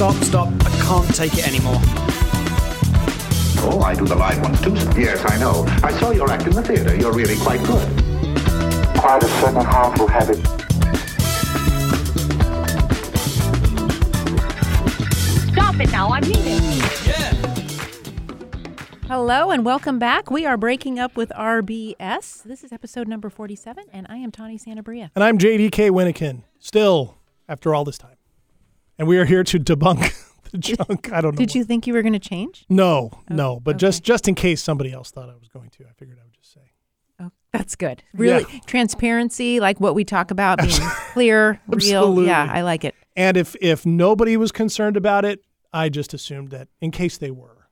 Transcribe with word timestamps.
Stop, 0.00 0.24
stop. 0.24 0.48
I 0.48 0.70
can't 0.80 1.14
take 1.14 1.34
it 1.34 1.46
anymore. 1.46 1.78
Oh, 3.62 3.82
I 3.84 3.94
do 3.94 4.06
the 4.06 4.14
live 4.14 4.40
ones 4.40 4.58
too. 4.62 4.72
Yes, 4.98 5.22
I 5.30 5.36
know. 5.36 5.66
I 5.84 5.92
saw 6.00 6.10
your 6.10 6.30
act 6.30 6.46
in 6.46 6.54
the 6.54 6.62
theater. 6.62 6.96
You're 6.96 7.12
really 7.12 7.36
quite 7.36 7.62
good. 7.64 7.86
Quite 8.96 9.22
a 9.22 9.28
certain 9.28 9.62
harmful 9.62 10.06
habit. 10.06 10.38
Stop 15.52 15.78
it 15.78 15.92
now, 15.92 16.08
I 16.08 16.22
mean 16.22 16.32
it. 16.34 16.84
Hello 19.06 19.50
and 19.50 19.66
welcome 19.66 19.98
back. 19.98 20.30
We 20.30 20.46
are 20.46 20.56
breaking 20.56 20.98
up 20.98 21.14
with 21.14 21.28
RBS. 21.36 22.42
This 22.44 22.64
is 22.64 22.72
episode 22.72 23.06
number 23.06 23.28
47, 23.28 23.84
and 23.92 24.06
I 24.08 24.16
am 24.16 24.30
Tawny 24.30 24.56
Santabria. 24.56 25.10
And 25.14 25.22
I'm 25.22 25.36
JDK 25.36 25.90
Winnikin, 25.90 26.44
still 26.58 27.18
after 27.46 27.74
all 27.74 27.84
this 27.84 27.98
time. 27.98 28.16
And 29.00 29.08
we 29.08 29.16
are 29.16 29.24
here 29.24 29.42
to 29.42 29.58
debunk 29.58 30.12
the 30.52 30.58
junk. 30.58 31.10
I 31.10 31.22
don't 31.22 31.32
know. 31.32 31.38
Did 31.38 31.48
what- 31.48 31.54
you 31.54 31.64
think 31.64 31.86
you 31.86 31.94
were 31.94 32.02
going 32.02 32.12
to 32.12 32.18
change? 32.18 32.66
No, 32.68 33.10
no. 33.30 33.58
But 33.58 33.78
just 33.78 34.02
okay. 34.02 34.04
just 34.04 34.28
in 34.28 34.34
case 34.34 34.62
somebody 34.62 34.92
else 34.92 35.10
thought 35.10 35.30
I 35.30 35.36
was 35.36 35.48
going 35.48 35.70
to, 35.70 35.84
I 35.84 35.92
figured 35.96 36.18
I 36.20 36.24
would 36.24 36.34
just 36.34 36.52
say. 36.52 36.60
Oh, 37.18 37.30
that's 37.50 37.76
good. 37.76 38.02
Really, 38.12 38.44
Yeah. 38.52 38.58
transparency, 38.66 39.58
like 39.58 39.80
what 39.80 39.94
we 39.94 40.04
talk 40.04 40.30
about, 40.30 40.58
being 40.62 40.70
clear, 41.14 41.62
real. 41.66 42.22
Yeah, 42.22 42.46
I 42.52 42.60
like 42.60 42.84
it. 42.84 42.94
And 43.16 43.38
if 43.38 43.56
if 43.62 43.86
nobody 43.86 44.36
was 44.36 44.52
concerned 44.52 44.98
about 44.98 45.24
it, 45.24 45.42
I 45.72 45.88
just 45.88 46.12
assumed 46.12 46.50
that 46.50 46.68
in 46.82 46.90
case 46.90 47.16
they 47.16 47.30
were, 47.30 47.68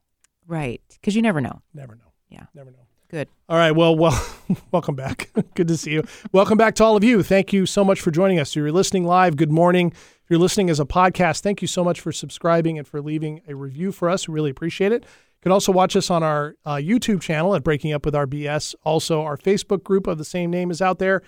Right, 0.47 0.80
because 0.95 1.14
you 1.14 1.20
never 1.20 1.42
know. 1.42 1.61
never 1.74 1.95
know. 1.95 2.11
Yeah. 2.30 2.45
Never 2.55 2.70
know. 2.70 2.78
Good. 3.11 3.28
All 3.50 3.56
right. 3.58 3.72
Well, 3.72 3.97
well, 3.97 4.19
welcome 4.72 4.95
back. 4.95 5.30
good 5.55 5.69
to 5.69 5.77
see 5.77 5.92
you. 5.92 6.05
Welcome 6.33 6.56
back 6.56 6.74
to 6.77 6.84
all 6.84 6.97
of 6.97 7.05
you. 7.05 7.22
Thank 7.22 7.52
you 7.52 7.67
so 7.67 7.84
much 7.84 8.00
for 8.00 8.11
joining 8.11 8.39
us. 8.39 8.50
If 8.50 8.56
you're 8.56 8.72
listening 8.72 9.05
live, 9.05 9.36
good 9.36 9.50
morning. 9.52 9.92
If 10.28 10.32
you're 10.32 10.40
listening 10.40 10.68
as 10.68 10.78
a 10.78 10.84
podcast, 10.84 11.40
thank 11.40 11.62
you 11.62 11.66
so 11.68 11.82
much 11.82 12.02
for 12.02 12.12
subscribing 12.12 12.76
and 12.76 12.86
for 12.86 13.00
leaving 13.00 13.40
a 13.48 13.54
review 13.54 13.92
for 13.92 14.10
us. 14.10 14.28
We 14.28 14.34
really 14.34 14.50
appreciate 14.50 14.92
it. 14.92 15.04
You 15.04 15.40
can 15.42 15.52
also 15.52 15.72
watch 15.72 15.96
us 15.96 16.10
on 16.10 16.22
our 16.22 16.54
uh, 16.66 16.74
YouTube 16.74 17.22
channel 17.22 17.54
at 17.54 17.62
Breaking 17.62 17.94
Up 17.94 18.04
with 18.04 18.12
RBS. 18.12 18.74
Also, 18.84 19.22
our 19.22 19.38
Facebook 19.38 19.82
group 19.82 20.06
of 20.06 20.18
the 20.18 20.26
same 20.26 20.50
name 20.50 20.70
is 20.70 20.82
out 20.82 20.98
there. 20.98 21.22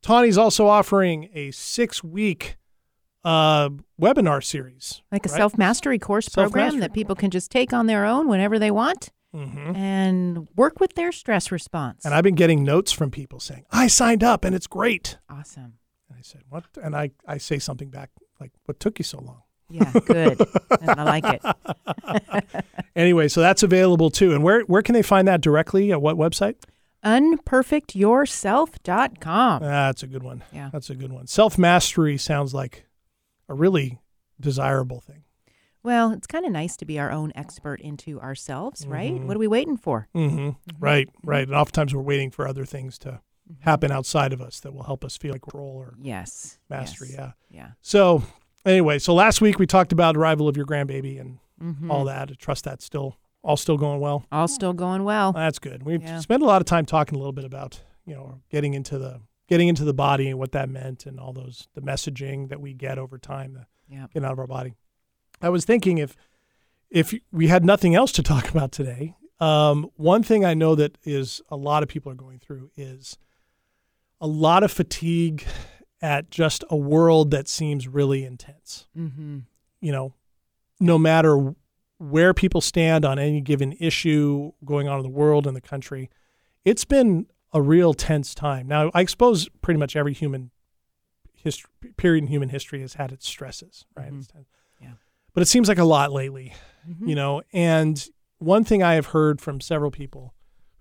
Tawny's 0.00 0.38
also 0.38 0.66
offering 0.68 1.28
a 1.34 1.50
six 1.50 2.02
week 2.02 2.56
uh, 3.24 3.68
webinar 4.00 4.42
series. 4.42 5.02
Like 5.12 5.26
a 5.26 5.28
right? 5.28 5.36
self 5.36 5.58
mastery 5.58 5.98
course 5.98 6.30
program 6.30 6.52
Self-mastery 6.70 6.80
that 6.80 6.94
people 6.94 7.14
can 7.14 7.30
just 7.30 7.50
take 7.50 7.74
on 7.74 7.88
their 7.88 8.06
own 8.06 8.26
whenever 8.26 8.58
they 8.58 8.70
want 8.70 9.10
Mhm. 9.36 9.76
and 9.76 10.48
work 10.56 10.80
with 10.80 10.94
their 10.94 11.12
stress 11.12 11.52
response. 11.52 12.06
And 12.06 12.14
I've 12.14 12.24
been 12.24 12.36
getting 12.36 12.64
notes 12.64 12.90
from 12.90 13.10
people 13.10 13.38
saying, 13.38 13.66
I 13.70 13.86
signed 13.88 14.24
up 14.24 14.46
and 14.46 14.54
it's 14.56 14.66
great. 14.66 15.18
awesome. 15.28 15.74
And 16.08 16.18
I 16.18 16.22
said, 16.22 16.40
What? 16.48 16.64
And 16.82 16.96
I, 16.96 17.10
I 17.28 17.36
say 17.36 17.58
something 17.58 17.90
back 17.90 18.08
like, 18.40 18.50
What 18.64 18.80
took 18.80 18.98
you 18.98 19.04
so 19.04 19.20
long? 19.20 19.42
Yeah, 19.72 19.92
good. 20.04 20.40
I 20.82 21.04
like 21.04 21.24
it. 21.24 21.40
Anyway, 22.96 23.28
so 23.28 23.40
that's 23.40 23.62
available 23.62 24.10
too. 24.10 24.34
And 24.34 24.42
where, 24.42 24.62
where 24.62 24.82
can 24.82 24.94
they 24.94 25.02
find 25.02 25.28
that 25.28 25.40
directly? 25.40 25.92
At 25.92 26.02
what 26.02 26.16
website? 26.16 26.56
Unperfectyourself.com. 27.04 29.62
That's 29.62 30.02
a 30.02 30.06
good 30.06 30.22
one. 30.22 30.42
Yeah. 30.52 30.70
That's 30.72 30.90
a 30.90 30.94
good 30.94 31.12
one. 31.12 31.26
Self 31.26 31.58
mastery 31.58 32.16
sounds 32.18 32.52
like 32.54 32.86
a 33.48 33.54
really 33.54 33.98
desirable 34.38 35.00
thing. 35.00 35.24
Well, 35.82 36.12
it's 36.12 36.26
kind 36.26 36.44
of 36.44 36.52
nice 36.52 36.76
to 36.78 36.84
be 36.84 36.98
our 36.98 37.10
own 37.10 37.32
expert 37.34 37.80
into 37.80 38.20
ourselves, 38.20 38.86
right? 38.86 39.14
Mm-hmm. 39.14 39.26
What 39.26 39.36
are 39.36 39.40
we 39.40 39.48
waiting 39.48 39.78
for? 39.78 40.08
hmm 40.12 40.50
Right, 40.78 41.08
right. 41.24 41.46
And 41.48 41.56
oftentimes 41.56 41.94
we're 41.94 42.02
waiting 42.02 42.30
for 42.30 42.46
other 42.46 42.66
things 42.66 42.98
to 42.98 43.20
happen 43.60 43.90
outside 43.90 44.32
of 44.32 44.40
us 44.40 44.60
that 44.60 44.72
will 44.72 44.84
help 44.84 45.04
us 45.04 45.16
feel 45.16 45.32
like 45.32 45.42
control 45.42 45.70
or 45.76 45.94
Yes. 46.00 46.58
mastery. 46.68 47.08
yes. 47.10 47.18
Yeah. 47.18 47.32
Yeah. 47.50 47.68
So, 47.82 48.22
anyway, 48.64 48.98
so 48.98 49.12
last 49.14 49.40
week 49.40 49.58
we 49.58 49.66
talked 49.66 49.92
about 49.92 50.16
arrival 50.16 50.48
of 50.48 50.56
your 50.56 50.66
grandbaby 50.66 51.20
and 51.20 51.38
Mhm. 51.60 51.90
all 51.90 52.04
that. 52.04 52.30
I 52.30 52.34
trust 52.34 52.64
that's 52.64 52.84
still 52.84 53.16
all 53.42 53.56
still 53.56 53.78
going 53.78 54.00
well. 54.00 54.24
All 54.30 54.46
still 54.48 54.72
going 54.74 55.02
well. 55.04 55.32
That's 55.32 55.58
good. 55.58 55.82
We 55.82 55.98
Yeah. 55.98 56.20
spent 56.20 56.42
a 56.42 56.46
lot 56.46 56.60
of 56.60 56.66
time 56.66 56.84
talking 56.84 57.16
a 57.16 57.18
little 57.18 57.32
bit 57.32 57.44
about 57.44 57.80
you 58.06 58.14
know 58.14 58.40
getting 58.50 58.74
into 58.74 58.98
the 58.98 59.20
getting 59.48 59.68
into 59.68 59.84
the 59.84 59.94
body 59.94 60.28
and 60.28 60.38
what 60.38 60.52
that 60.52 60.68
meant 60.68 61.06
and 61.06 61.18
all 61.18 61.32
those 61.32 61.66
the 61.74 61.80
messaging 61.82 62.48
that 62.50 62.60
we 62.60 62.72
get 62.74 62.98
over 62.98 63.18
time 63.18 63.52
the 63.54 63.66
Yeah. 63.88 64.06
getting 64.12 64.24
out 64.26 64.32
of 64.32 64.38
our 64.38 64.46
body. 64.46 64.74
I 65.42 65.48
was 65.48 65.64
thinking 65.64 65.98
if 65.98 66.16
if 66.90 67.14
we 67.32 67.46
had 67.48 67.64
nothing 67.64 67.94
else 67.94 68.10
to 68.12 68.22
talk 68.22 68.48
about 68.50 68.72
today, 68.72 69.14
um, 69.38 69.90
one 69.96 70.22
thing 70.22 70.44
I 70.44 70.54
know 70.54 70.74
that 70.74 70.98
is 71.04 71.40
a 71.48 71.56
lot 71.56 71.82
of 71.82 71.88
people 71.88 72.10
are 72.12 72.16
going 72.16 72.38
through 72.40 72.70
is 72.76 73.16
a 74.20 74.26
lot 74.26 74.62
of 74.62 74.70
fatigue 74.70 75.44
at 76.02 76.30
just 76.30 76.64
a 76.70 76.76
world 76.76 77.30
that 77.30 77.48
seems 77.48 77.86
really 77.88 78.24
intense 78.24 78.86
Mm-hmm. 78.96 79.40
you 79.80 79.92
know, 79.92 80.14
no 80.78 80.98
matter 80.98 81.54
where 81.98 82.32
people 82.32 82.60
stand 82.62 83.04
on 83.04 83.18
any 83.18 83.40
given 83.42 83.72
issue 83.78 84.52
going 84.64 84.88
on 84.88 84.98
in 84.98 85.02
the 85.02 85.08
world 85.10 85.46
and 85.46 85.54
the 85.54 85.60
country, 85.60 86.08
it's 86.64 86.84
been 86.84 87.26
a 87.52 87.60
real 87.60 87.92
tense 87.94 88.34
time. 88.34 88.66
Now, 88.66 88.90
I 88.94 89.04
suppose 89.04 89.48
pretty 89.60 89.78
much 89.78 89.96
every 89.96 90.14
human 90.14 90.50
history, 91.34 91.70
period 91.96 92.24
in 92.24 92.28
human 92.28 92.48
history 92.48 92.80
has 92.80 92.94
had 92.94 93.12
its 93.12 93.26
stresses, 93.28 93.84
right? 93.96 94.12
Mhm. 94.12 94.26
Yeah. 94.80 94.92
But 95.34 95.42
it 95.42 95.46
seems 95.46 95.68
like 95.68 95.78
a 95.78 95.84
lot 95.84 96.12
lately, 96.12 96.54
Mhm. 96.88 97.08
you 97.08 97.14
know. 97.14 97.42
And 97.52 98.02
one 98.38 98.64
thing 98.64 98.82
I 98.82 98.94
have 98.94 99.06
heard 99.06 99.40
from 99.40 99.60
several 99.60 99.90
people 99.90 100.32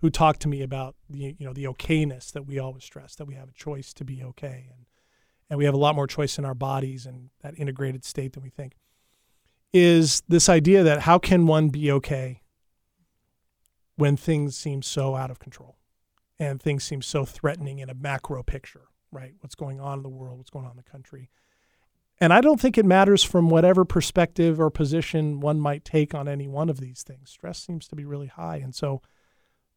who 0.01 0.09
talked 0.09 0.41
to 0.41 0.47
me 0.47 0.61
about 0.61 0.95
the 1.09 1.35
you 1.37 1.45
know 1.45 1.53
the 1.53 1.65
okayness 1.65 2.31
that 2.31 2.45
we 2.45 2.59
always 2.59 2.83
stress 2.83 3.15
that 3.15 3.25
we 3.25 3.35
have 3.35 3.49
a 3.49 3.53
choice 3.53 3.93
to 3.93 4.03
be 4.03 4.23
okay 4.23 4.67
and 4.71 4.85
and 5.49 5.57
we 5.57 5.65
have 5.65 5.73
a 5.73 5.77
lot 5.77 5.95
more 5.95 6.07
choice 6.07 6.37
in 6.37 6.45
our 6.45 6.53
bodies 6.53 7.05
and 7.05 7.29
that 7.41 7.57
integrated 7.57 8.03
state 8.05 8.33
than 8.33 8.43
we 8.43 8.49
think 8.49 8.75
is 9.73 10.23
this 10.27 10.49
idea 10.49 10.83
that 10.83 11.01
how 11.01 11.19
can 11.19 11.45
one 11.45 11.69
be 11.69 11.91
okay 11.91 12.41
when 13.95 14.15
things 14.15 14.55
seem 14.55 14.81
so 14.81 15.15
out 15.15 15.29
of 15.29 15.39
control 15.39 15.75
and 16.39 16.61
things 16.61 16.83
seem 16.83 17.01
so 17.01 17.25
threatening 17.25 17.79
in 17.79 17.89
a 17.89 17.93
macro 17.93 18.41
picture, 18.41 18.85
right? 19.11 19.33
What's 19.41 19.55
going 19.55 19.79
on 19.79 19.99
in 19.99 20.03
the 20.03 20.09
world, 20.09 20.37
what's 20.37 20.49
going 20.49 20.65
on 20.65 20.71
in 20.71 20.77
the 20.77 20.89
country. 20.89 21.29
And 22.21 22.33
I 22.33 22.41
don't 22.41 22.59
think 22.59 22.77
it 22.77 22.85
matters 22.85 23.23
from 23.23 23.49
whatever 23.49 23.85
perspective 23.85 24.59
or 24.59 24.69
position 24.69 25.39
one 25.39 25.59
might 25.59 25.85
take 25.85 26.15
on 26.15 26.27
any 26.27 26.47
one 26.47 26.69
of 26.69 26.79
these 26.79 27.03
things. 27.03 27.29
Stress 27.29 27.59
seems 27.59 27.87
to 27.89 27.95
be 27.95 28.05
really 28.05 28.27
high. 28.27 28.57
And 28.57 28.73
so 28.73 29.01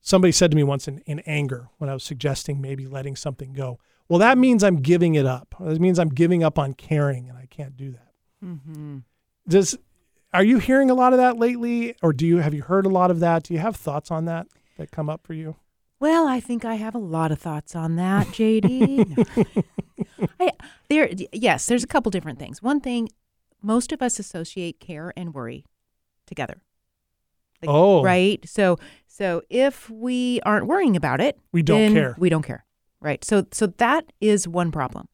somebody 0.02 0.32
said 0.32 0.50
to 0.50 0.56
me 0.56 0.62
once 0.62 0.86
in, 0.86 0.98
in 1.06 1.20
anger 1.20 1.68
when 1.78 1.88
I 1.88 1.94
was 1.94 2.04
suggesting 2.04 2.60
maybe 2.60 2.86
letting 2.86 3.16
something 3.16 3.52
go, 3.54 3.78
well, 4.08 4.18
that 4.18 4.36
means 4.36 4.62
I'm 4.62 4.76
giving 4.76 5.14
it 5.14 5.24
up. 5.24 5.54
That 5.58 5.80
means 5.80 5.98
I'm 5.98 6.10
giving 6.10 6.44
up 6.44 6.58
on 6.58 6.74
caring, 6.74 7.28
and 7.30 7.38
I 7.38 7.46
can't 7.46 7.76
do 7.76 7.92
that. 7.92 8.12
Mm-hmm. 8.44 8.98
Does 9.48 9.78
are 10.34 10.44
you 10.44 10.58
hearing 10.58 10.90
a 10.90 10.94
lot 10.94 11.12
of 11.12 11.18
that 11.18 11.38
lately, 11.38 11.94
or 12.02 12.12
do 12.12 12.26
you 12.26 12.38
have 12.38 12.52
you 12.52 12.62
heard 12.62 12.84
a 12.84 12.90
lot 12.90 13.10
of 13.10 13.20
that? 13.20 13.44
Do 13.44 13.54
you 13.54 13.60
have 13.60 13.76
thoughts 13.76 14.10
on 14.10 14.24
that 14.26 14.48
that 14.76 14.90
come 14.90 15.08
up 15.08 15.26
for 15.26 15.34
you? 15.34 15.56
Well, 16.00 16.26
I 16.26 16.40
think 16.40 16.64
I 16.64 16.74
have 16.74 16.96
a 16.96 16.98
lot 16.98 17.30
of 17.30 17.38
thoughts 17.38 17.76
on 17.76 17.96
that, 17.96 18.26
JD. 18.28 19.64
I, 20.40 20.50
there, 20.88 21.08
yes, 21.32 21.66
there's 21.66 21.84
a 21.84 21.86
couple 21.86 22.10
different 22.10 22.40
things. 22.40 22.60
One 22.60 22.80
thing, 22.80 23.08
most 23.62 23.92
of 23.92 24.02
us 24.02 24.18
associate 24.18 24.80
care 24.80 25.12
and 25.16 25.32
worry 25.32 25.64
together. 26.26 26.64
Like, 27.62 27.70
Oh. 27.74 28.02
right. 28.02 28.46
So, 28.48 28.76
so 29.06 29.42
if 29.50 29.88
we 29.90 30.40
aren't 30.44 30.66
worrying 30.66 30.96
about 30.96 31.20
it, 31.20 31.38
We 31.52 31.62
don't 31.62 31.92
care. 31.92 32.14
We 32.18 32.28
don't 32.28 32.42
care. 32.42 32.64
Right. 33.00 33.24
So, 33.24 33.46
so 33.52 33.66
that 33.78 34.12
is 34.20 34.46
one 34.48 34.70
problem. 34.72 35.08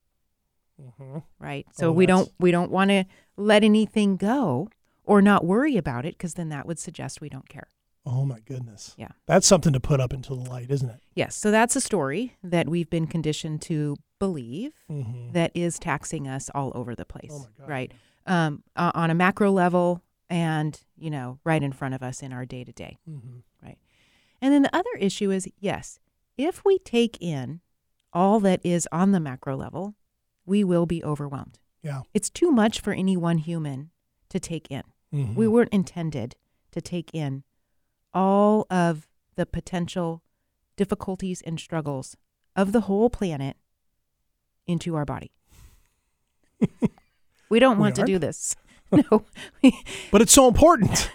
Mm-hmm. 0.81 1.19
Right. 1.39 1.67
So 1.73 1.89
Oh, 1.89 1.93
we 1.93 2.07
that's- 2.07 2.27
don't 2.27 2.35
we 2.39 2.51
don't 2.51 2.71
want 2.71 2.91
to 2.91 3.05
let 3.37 3.65
anything 3.65 4.17
go 4.17 4.69
or 5.05 5.21
not 5.23 5.45
worry 5.45 5.77
about 5.77 6.05
it 6.05 6.17
because 6.17 6.35
then 6.35 6.49
that 6.51 6.67
would 6.67 6.79
suggest 6.79 7.21
we 7.21 7.29
don't 7.29 7.49
care. 7.49 7.69
Oh 8.07 8.25
my 8.25 8.39
goodness. 8.41 8.95
Yeah. 8.97 9.09
That's 9.27 9.47
something 9.47 9.73
to 9.73 9.81
put 9.81 10.01
up 10.01 10.13
into 10.13 10.31
the 10.31 10.49
light, 10.49 10.71
isn't 10.71 10.89
it? 10.89 11.01
Yes. 11.15 11.35
So 11.37 11.51
that's 11.51 11.77
a 11.77 11.81
story 11.81 12.37
that 12.43 12.69
we've 12.69 12.89
been 12.89 13.07
conditioned 13.07 13.61
to 13.63 13.97
believe 14.19 14.73
Mm-hmm. 14.91 15.33
that 15.33 15.51
is 15.55 15.79
taxing 15.79 16.27
us 16.29 16.49
all 16.55 16.73
over 16.75 16.95
the 16.95 17.05
place. 17.05 17.31
Oh 17.33 17.41
my 17.41 17.47
God. 17.59 17.69
Right. 17.69 17.93
Um, 18.27 18.63
uh, 18.77 18.93
on 18.95 19.11
a 19.11 19.15
macro 19.15 19.51
level 19.51 20.03
and, 20.31 20.81
you 20.97 21.11
know, 21.11 21.39
right 21.45 21.63
in 21.63 21.73
front 21.73 21.95
of 21.95 22.03
us 22.03 22.23
in 22.23 22.33
our 22.33 22.45
day 22.45 22.65
to 22.65 22.73
day. 22.73 22.99
Mm-hmm. 23.09 23.39
Right. 23.63 23.79
And 24.41 24.53
then 24.53 24.63
the 24.63 24.77
other 24.77 24.91
issue 24.99 25.31
is 25.31 25.49
yes, 25.59 25.99
if 26.37 26.65
we 26.65 26.79
take 26.79 27.17
in 27.21 27.61
all 28.13 28.41
that 28.41 28.61
is 28.65 28.89
on 28.93 29.13
the 29.13 29.21
macro 29.21 29.57
level, 29.57 29.95
we 30.47 30.65
will 30.65 30.87
be 30.87 31.03
overwhelmed. 31.03 31.59
Yeah. 31.83 32.03
It's 32.15 32.31
too 32.31 32.51
much 32.51 32.81
for 32.81 32.93
any 32.93 33.17
one 33.17 33.39
human 33.39 33.91
to 34.29 34.41
take 34.41 34.71
in. 34.71 34.83
Mhm. 35.13 35.35
We 35.35 35.49
weren't 35.49 35.73
intended 35.73 36.37
to 36.73 36.81
take 36.81 37.11
in 37.15 37.45
all 38.13 38.67
of 38.71 39.09
the 39.37 39.47
potential 39.47 40.23
difficulties 40.77 41.43
and 41.43 41.59
struggles 41.59 42.17
of 42.57 42.73
the 42.73 42.83
whole 42.83 43.11
planet 43.11 43.57
into 44.67 44.95
our 44.95 45.05
body. 45.05 45.33
we 47.49 47.59
don't 47.59 47.77
We 47.77 47.83
want 47.83 47.97
to 47.97 48.05
do 48.05 48.19
this. 48.19 48.57
No. 49.11 49.25
But 50.11 50.23
it's 50.23 50.33
so 50.33 50.49
important. 50.49 51.11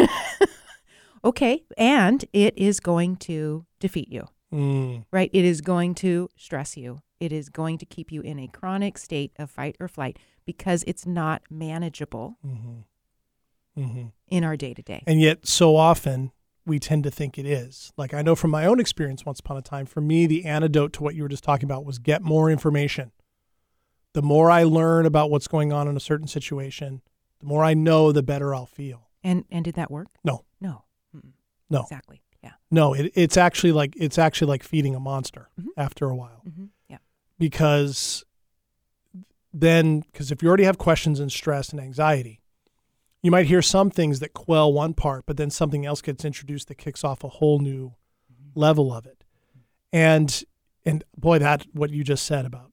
okay. 1.26 1.64
And 1.78 2.24
it 2.34 2.58
is 2.58 2.80
going 2.80 3.16
to 3.18 3.66
defeat 3.80 4.10
you, 4.10 4.28
mm. 4.54 5.06
right? 5.12 5.30
It 5.34 5.44
is 5.44 5.62
going 5.62 5.96
to 5.96 6.30
stress 6.38 6.78
you. 6.78 7.00
It 7.20 7.32
is 7.32 7.50
going 7.50 7.78
to 7.80 7.86
keep 7.86 8.12
you 8.12 8.22
in 8.22 8.38
a 8.38 8.48
chronic 8.48 8.98
state 8.98 9.32
of 9.40 9.50
fight 9.50 9.76
or 9.80 9.88
flight 9.88 10.20
because 10.46 10.84
it's 10.86 11.06
not 11.06 11.42
manageable. 11.50 12.38
hmm 12.44 12.82
hmm 13.76 14.06
in 14.30 14.44
our 14.44 14.58
day 14.58 14.74
to 14.74 14.82
day. 14.82 15.04
And 15.06 15.22
yet, 15.22 15.48
so 15.48 15.76
often 15.76 16.32
we 16.66 16.80
tend 16.80 17.04
to 17.04 17.12
think 17.12 17.38
it 17.38 17.46
is. 17.46 17.92
Like 17.98 18.14
I 18.14 18.22
know 18.22 18.36
from 18.36 18.52
my 18.52 18.66
own 18.66 18.80
experience 18.80 19.26
once 19.26 19.40
upon 19.40 19.58
a 19.58 19.62
time, 19.62 19.86
for 19.86 20.02
me, 20.02 20.26
the 20.26 20.46
antidote 20.46 20.94
to 20.94 21.04
what 21.04 21.16
you 21.16 21.24
were 21.24 21.30
just 21.30 21.44
talking 21.44 21.66
about 21.66 21.86
was 21.86 22.00
get 22.00 22.22
more 22.24 22.50
information. 22.50 23.12
The 24.14 24.22
more 24.22 24.50
I 24.50 24.64
learn 24.64 25.06
about 25.06 25.30
what's 25.30 25.48
going 25.48 25.74
on 25.74 25.88
in 25.88 25.98
a 25.98 26.00
certain 26.00 26.28
situation, 26.28 27.02
the 27.44 27.48
more 27.50 27.64
I 27.64 27.74
know, 27.74 28.12
the 28.14 28.24
better 28.24 28.56
I'll 28.56 28.66
feel. 28.66 29.10
And 29.24 29.46
and 29.52 29.66
did 29.66 29.76
that 29.76 29.92
work? 29.92 30.08
No, 30.24 30.46
No. 30.62 30.86
Mm-mm. 31.16 31.34
no, 31.70 31.82
Exactly. 31.82 32.22
Yeah. 32.44 32.54
no. 32.72 32.94
It, 32.94 33.12
it's 33.16 33.38
actually 33.38 33.72
like 33.74 33.94
it's 33.98 34.18
actually 34.18 34.48
like 34.50 34.64
feeding 34.64 34.96
a 34.96 35.00
monster 35.00 35.50
Mhm. 35.60 35.68
after 35.78 36.10
a 36.10 36.16
while 36.16 36.42
hmm 36.44 36.66
Yeah. 36.90 36.98
because 37.38 38.24
then 39.54 40.00
because 40.02 40.32
if 40.32 40.42
you 40.42 40.48
already 40.48 40.64
have 40.64 40.78
questions 40.78 41.20
and 41.20 41.32
stress 41.32 41.70
and 41.70 41.80
anxiety 41.80 42.42
you 43.22 43.32
might 43.32 43.46
hear 43.46 43.62
some 43.62 43.90
things 43.90 44.20
that 44.20 44.34
quell 44.34 44.74
one 44.74 44.94
part 44.94 45.26
but 45.26 45.38
then 45.38 45.50
something 45.50 45.86
else 45.86 46.02
gets 46.02 46.26
introduced 46.26 46.68
that 46.68 46.78
kicks 46.78 47.04
off 47.04 47.24
a 47.24 47.28
whole 47.30 47.60
new 47.60 47.94
level 48.56 48.92
of 48.92 49.06
it 49.06 49.24
and 49.92 50.44
and 50.86 51.04
boy 51.16 51.38
that 51.40 51.66
what 51.74 51.92
you 51.92 52.04
just 52.04 52.26
said 52.26 52.46
about 52.46 52.72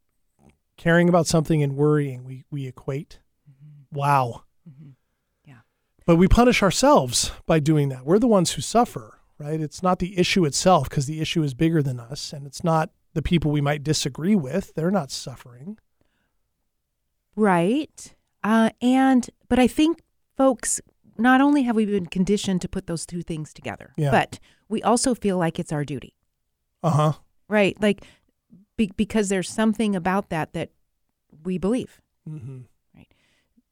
caring 0.78 1.08
about 1.08 1.26
something 1.26 1.62
and 1.62 1.76
worrying 1.76 2.24
we 2.24 2.44
we 2.50 2.66
equate 2.66 3.20
wow 3.92 4.42
Mhm. 4.68 4.94
Yeah. 5.44 5.60
but 6.06 6.16
we 6.16 6.28
punish 6.28 6.62
ourselves 6.62 7.30
by 7.46 7.58
doing 7.60 7.88
that 7.90 8.04
we're 8.04 8.18
the 8.18 8.26
ones 8.28 8.52
who 8.52 8.62
suffer 8.62 9.20
right 9.38 9.60
it's 9.60 9.82
not 9.82 9.98
the 9.98 10.18
issue 10.18 10.44
itself 10.44 10.88
because 10.88 11.06
the 11.06 11.20
issue 11.20 11.42
is 11.42 11.54
bigger 11.54 11.82
than 11.82 11.98
us 12.00 12.32
and 12.32 12.46
it's 12.46 12.62
not 12.64 12.90
the 13.14 13.22
people 13.22 13.50
we 13.50 13.60
might 13.60 13.82
disagree 13.82 14.36
with 14.36 14.72
they're 14.74 14.90
not 14.90 15.10
suffering 15.10 15.78
Right. 17.36 18.14
Uh, 18.42 18.70
and 18.82 19.28
but 19.48 19.58
I 19.58 19.66
think 19.66 20.02
folks 20.36 20.80
not 21.18 21.40
only 21.40 21.62
have 21.62 21.76
we 21.76 21.84
been 21.86 22.06
conditioned 22.06 22.60
to 22.62 22.68
put 22.68 22.86
those 22.86 23.04
two 23.06 23.22
things 23.22 23.52
together, 23.52 23.92
Yeah. 23.96 24.10
but 24.10 24.38
we 24.68 24.82
also 24.82 25.14
feel 25.14 25.36
like 25.38 25.58
it's 25.58 25.72
our 25.72 25.84
duty, 25.84 26.14
uh-huh 26.82 27.12
right? 27.48 27.76
Like 27.82 28.04
be, 28.76 28.90
because 28.96 29.28
there's 29.28 29.48
something 29.50 29.96
about 29.96 30.30
that 30.30 30.52
that 30.52 30.70
we 31.44 31.58
believe. 31.58 32.00
mm-hmm. 32.28 32.60
Right. 32.94 33.08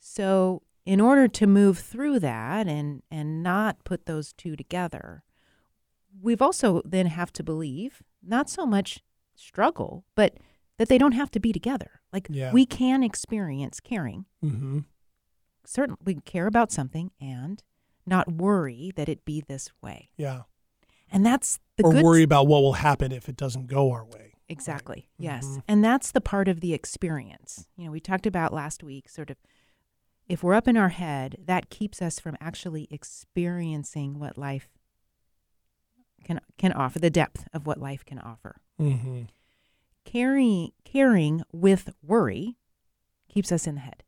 So 0.01 0.63
in 0.89 1.03
order 1.03 1.29
to 1.29 1.47
move 1.47 1.79
through 1.79 2.19
that 2.19 2.67
and 2.67 3.03
and 3.11 3.43
not 3.43 3.85
put 3.85 4.07
those 4.07 4.33
two 4.33 4.57
together, 4.57 5.23
we've 6.21 6.41
also 6.41 6.81
then 6.85 7.07
have 7.07 7.31
to 7.35 7.43
believe 7.43 8.03
not 8.23 8.49
so 8.49 8.65
much 8.65 9.01
struggle, 9.35 10.05
but 10.15 10.39
that 10.79 10.89
they 10.89 10.97
don't 10.97 11.13
have 11.13 11.31
to 11.31 11.39
be 11.41 11.53
together. 11.53 12.01
Like 12.13 12.27
Yeah. 12.31 12.53
we 12.53 12.65
can 12.65 13.03
experience 13.03 13.81
caring 13.81 14.25
Mm-hmm. 14.43 14.79
certain 15.67 15.97
we 16.03 16.15
care 16.25 16.47
about 16.47 16.73
something 16.73 17.11
and 17.21 17.63
not 18.07 18.33
worry 18.33 18.91
that 18.97 19.09
it 19.11 19.27
be 19.27 19.43
this 19.47 19.69
way. 19.83 20.09
yeah 20.17 20.43
And 21.13 21.25
that's 21.27 21.61
the 21.77 21.85
or 21.85 21.93
good 21.93 22.05
worry 22.05 22.23
about 22.23 22.47
what 22.47 22.63
will 22.63 22.75
happen 22.89 23.13
if 23.13 23.29
it 23.29 23.37
doesn't 23.37 23.67
go 23.67 23.93
our 23.93 24.07
way 24.07 24.33
Exactly. 24.51 25.11
Yes. 25.19 25.45
Mhm. 25.45 25.63
And 25.69 25.85
that's 25.85 26.11
the 26.13 26.23
part 26.23 26.49
of 26.49 26.61
the 26.63 26.73
experience. 26.73 27.67
You 27.77 27.85
know, 27.85 27.91
we 27.91 28.01
talked 28.01 28.27
about 28.27 28.55
last 28.55 28.83
week 28.83 29.07
sort 29.11 29.29
of 29.29 29.37
if 30.29 30.43
we're 30.43 30.55
up 30.55 30.69
in 30.69 30.77
our 30.77 30.91
head, 30.91 31.37
that 31.47 31.71
keeps 31.71 32.03
us 32.03 32.19
from 32.19 32.37
actually 32.41 32.87
experiencing 32.91 34.19
what 34.19 34.37
life 34.39 34.69
can 36.25 36.41
can 36.59 36.73
offer, 36.73 36.99
the 36.99 37.11
depth 37.11 37.47
of 37.53 37.67
what 37.67 37.79
life 37.79 38.05
can 38.05 38.19
offer. 38.19 38.61
mm-hmm. 38.81 39.23
Caring 40.05 40.71
caring 40.85 41.43
with 41.53 41.91
worry 42.03 42.57
keeps 43.29 43.53
us 43.53 43.67
in 43.67 43.75
the 43.77 43.81
head. 43.83 44.03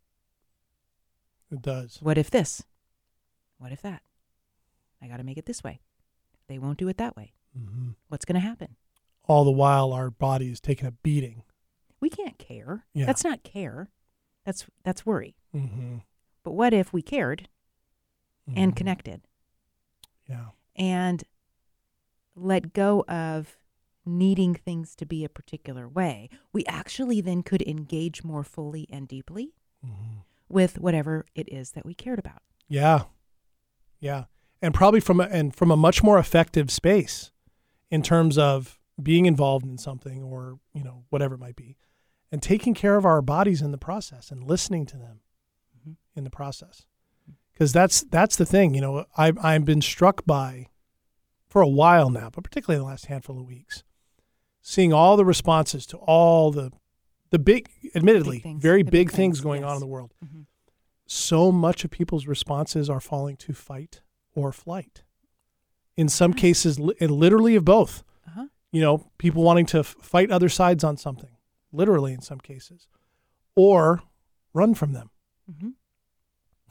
it 1.51 1.63
does 1.63 1.99
What 2.01 2.19
if 2.19 2.31
this? 2.31 2.63
What 3.59 3.73
if 3.73 3.83
that? 3.83 4.03
I 5.03 5.07
got 5.09 5.19
to 5.19 5.25
make 5.25 5.39
it 5.39 5.47
this 5.47 5.63
way. 5.65 5.81
They 6.49 6.59
won't 6.59 6.79
do 6.79 6.89
it 6.89 6.97
that 6.99 7.17
way. 7.17 7.33
mm-hmm. 7.59 7.91
What's 8.09 8.25
going 8.25 8.41
to 8.41 8.47
happen? 8.47 8.77
all 9.29 9.45
the 9.45 9.51
while 9.53 9.93
our 9.93 10.11
body 10.11 10.51
is 10.51 10.61
taking 10.61 10.87
a 10.89 10.91
beating 10.91 11.43
We 12.01 12.09
can't 12.11 12.37
care. 12.39 12.87
Yeah. 12.95 13.07
That's 13.07 13.23
not 13.23 13.45
care. 13.45 13.91
That's 14.45 14.67
that's 14.83 15.05
worry. 15.07 15.37
mm-hmm. 15.55 15.99
But 16.43 16.53
what 16.53 16.73
if 16.73 16.93
we 16.93 17.03
cared 17.03 17.49
and 18.47 18.73
Mhm. 18.73 18.77
connected 18.77 19.21
yeah 20.29 20.49
and 20.77 21.23
let 22.35 22.73
go 22.73 23.05
of 23.07 23.57
needing 24.07 24.55
things 24.55 24.97
to 24.97 25.07
be 25.07 25.25
a 25.25 25.29
particular 25.29 25.89
way? 25.89 26.29
We 26.53 26.65
actually 26.67 27.21
then 27.21 27.43
could 27.43 27.63
engage 27.63 28.25
more 28.25 28.43
fully 28.45 28.87
and 28.91 29.07
deeply 29.07 29.55
mm-hmm. 29.85 30.21
with 30.49 30.79
whatever 30.79 31.27
it 31.35 31.49
is 31.53 31.73
that 31.73 31.85
we 31.85 31.95
cared 31.95 32.19
about. 32.19 32.43
Yeah, 32.69 33.05
yeah, 33.99 34.25
and 34.63 34.73
probably 34.73 35.01
from 35.01 35.21
a, 35.21 35.25
and 35.25 35.55
from 35.55 35.71
a 35.71 35.77
much 35.77 36.03
more 36.03 36.19
effective 36.19 36.71
space 36.71 37.31
in 37.91 38.03
terms 38.03 38.39
of 38.39 38.79
being 39.03 39.27
involved 39.27 39.67
in 39.67 39.77
something 39.79 40.23
or 40.23 40.59
you 40.73 40.85
know 40.85 41.05
whatever 41.11 41.35
it 41.35 41.41
might 41.41 41.57
be, 41.57 41.77
and 42.33 42.43
taking 42.43 42.75
care 42.75 42.97
of 42.97 43.05
our 43.05 43.21
bodies 43.21 43.61
in 43.61 43.71
the 43.73 43.79
process 43.79 44.31
and 44.31 44.45
listening 44.45 44.87
to 44.87 44.97
them. 44.97 45.21
In 46.17 46.25
the 46.25 46.31
process, 46.31 46.85
because 47.53 47.73
that's 47.73 48.03
that's 48.03 48.37
the 48.37 48.47
thing. 48.47 48.75
You 48.75 48.81
know, 48.81 49.05
I've 49.17 49.39
I've 49.45 49.65
been 49.65 49.83
struck 49.83 50.25
by 50.27 50.69
for 51.49 51.63
a 51.63 51.69
while 51.69 52.11
now, 52.11 52.31
but 52.31 52.45
particularly 52.45 52.77
in 52.77 52.83
the 52.85 52.89
last 52.91 53.07
handful 53.07 53.39
of 53.39 53.47
weeks, 53.47 53.83
seeing 54.63 54.93
all 54.93 55.17
the 55.17 55.25
responses 55.25 55.87
to 55.87 55.97
all 55.99 56.51
the 56.51 56.71
the 57.31 57.39
big, 57.39 57.69
admittedly, 57.95 58.41
things, 58.41 58.63
very 58.63 58.83
big, 58.83 58.91
big 58.93 59.09
things 59.11 59.17
things, 59.39 59.41
going 59.41 59.65
on 59.65 59.75
in 59.75 59.81
the 59.81 59.87
world 59.87 60.13
Mhm. 60.25 60.47
so 61.07 61.53
much 61.53 61.85
of 61.85 61.91
people's 61.91 62.27
responses 62.27 62.91
are 62.91 63.01
falling 63.01 63.37
to 63.37 63.53
fight 63.53 64.01
or 64.35 64.53
flight. 64.53 65.03
In 65.97 66.09
some 66.09 66.33
Yes. 66.33 66.41
cases, 66.41 66.81
li- 66.81 66.95
and 67.01 67.11
literally 67.13 67.55
of 67.57 67.65
both. 67.65 68.03
Uh-huh. 68.27 68.47
You 68.73 68.81
know, 68.81 69.11
people 69.19 69.43
wanting 69.43 69.67
to 69.67 69.81
f- 69.81 69.95
fight 70.01 70.31
other 70.31 70.49
sides 70.49 70.83
on 70.85 70.97
something, 70.97 71.37
literally 71.73 72.13
in 72.13 72.21
some 72.21 72.39
cases, 72.41 72.87
or 73.57 74.03
run 74.53 74.75
from 74.75 74.93
them. 74.93 75.11
Mhm. 75.51 75.75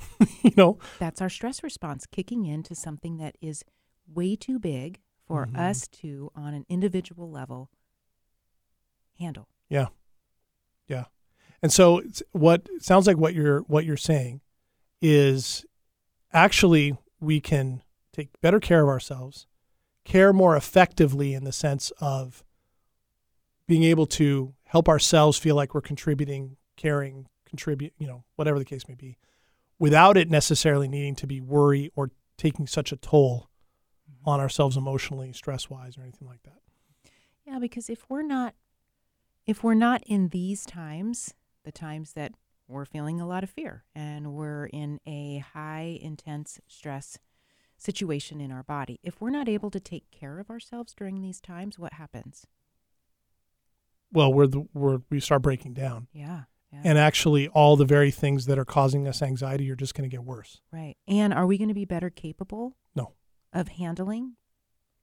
you 0.43 0.51
know, 0.57 0.77
That's 0.99 1.21
our 1.21 1.29
stress 1.29 1.63
response 1.63 2.05
kicking 2.05 2.45
into 2.45 2.75
something 2.75 3.17
that 3.17 3.35
is 3.41 3.63
way 4.07 4.35
too 4.35 4.59
big 4.59 4.99
for 5.25 5.45
Mhm. 5.45 5.57
us 5.57 5.87
to, 5.87 6.31
on 6.35 6.53
an 6.53 6.65
individual 6.69 7.29
level, 7.29 7.69
handle. 9.19 9.47
yeah, 9.69 9.87
yeah. 10.87 11.05
And 11.61 11.71
so, 11.71 11.99
it's, 11.99 12.23
what 12.31 12.67
sounds 12.79 13.05
like 13.05 13.17
what 13.17 13.33
you're 13.33 13.59
what 13.61 13.83
you're 13.85 13.97
saying 13.97 14.41
is 15.01 15.65
actually 16.31 16.95
we 17.19 17.41
can 17.41 17.83
take 18.13 18.29
better 18.41 18.59
care 18.59 18.81
of 18.83 18.87
ourselves, 18.89 19.45
care 20.05 20.31
more 20.33 20.55
effectively 20.55 21.33
in 21.33 21.43
the 21.43 21.51
sense 21.51 21.91
of 21.99 22.43
being 23.67 23.83
able 23.83 24.05
to 24.07 24.53
help 24.63 24.87
ourselves 24.89 25.37
feel 25.37 25.55
like 25.55 25.73
we're 25.75 25.81
contributing, 25.81 26.55
caring, 26.77 27.27
contribute, 27.45 27.93
you 27.99 28.07
know, 28.07 28.23
whatever 28.35 28.57
the 28.57 28.65
case 28.65 28.87
may 28.87 28.95
be, 28.95 29.17
without 29.79 30.17
it 30.17 30.29
necessarily 30.29 30.87
needing 30.87 31.15
to 31.15 31.25
be 31.25 31.41
worry 31.41 31.91
or 31.95 32.11
taking 32.37 32.67
such 32.67 32.91
a 32.91 32.97
toll 32.97 33.49
mm-hmm. 34.09 34.29
on 34.29 34.39
ourselves 34.39 34.77
emotionally, 34.77 35.33
stress 35.33 35.69
wise, 35.69 35.97
or 35.97 36.01
anything 36.01 36.27
like 36.27 36.43
that. 36.43 36.59
Yeah, 37.45 37.57
because 37.59 37.89
if 37.89 38.07
we're 38.09 38.21
not 38.21 38.53
if 39.47 39.63
we're 39.63 39.73
not 39.73 40.03
in 40.05 40.27
these 40.27 40.63
times, 40.63 41.33
the 41.63 41.71
times 41.71 42.13
that 42.13 42.33
we're 42.67 42.85
feeling 42.85 43.19
a 43.19 43.27
lot 43.27 43.43
of 43.43 43.49
fear 43.49 43.83
and 43.95 44.33
we're 44.33 44.67
in 44.67 44.99
a 45.07 45.39
high 45.39 45.97
intense 45.99 46.59
stress 46.67 47.17
situation 47.75 48.39
in 48.39 48.51
our 48.51 48.61
body, 48.61 48.99
if 49.01 49.19
we're 49.19 49.31
not 49.31 49.49
able 49.49 49.71
to 49.71 49.79
take 49.79 50.11
care 50.11 50.37
of 50.39 50.51
ourselves 50.51 50.93
during 50.95 51.21
these 51.21 51.41
times, 51.41 51.79
what 51.79 51.93
happens? 51.93 52.45
Well, 54.11 54.31
we're 54.31 54.47
the, 54.47 54.67
we're 54.73 54.99
we 55.09 55.19
start 55.19 55.41
breaking 55.41 55.73
down, 55.73 56.07
Yeah. 56.13 56.43
Yeah. 56.71 56.81
and 56.83 56.97
actually, 56.99 57.47
all 57.47 57.75
the 57.75 57.85
very 57.85 58.11
things 58.11 58.45
that 58.45 58.59
are 58.59 58.65
causing 58.65 59.07
us 59.07 59.21
anxiety 59.23 59.69
are 59.71 59.75
just 59.75 59.95
going 59.95 60.07
to 60.09 60.15
get 60.15 60.23
worse. 60.23 60.61
right. 60.71 60.95
And 61.07 61.33
are 61.33 61.47
we 61.47 61.57
going 61.57 61.69
to 61.69 61.73
be 61.73 61.85
better 61.85 62.09
capable 62.11 62.75
No, 62.95 63.13
of 63.51 63.69
handling 63.69 64.35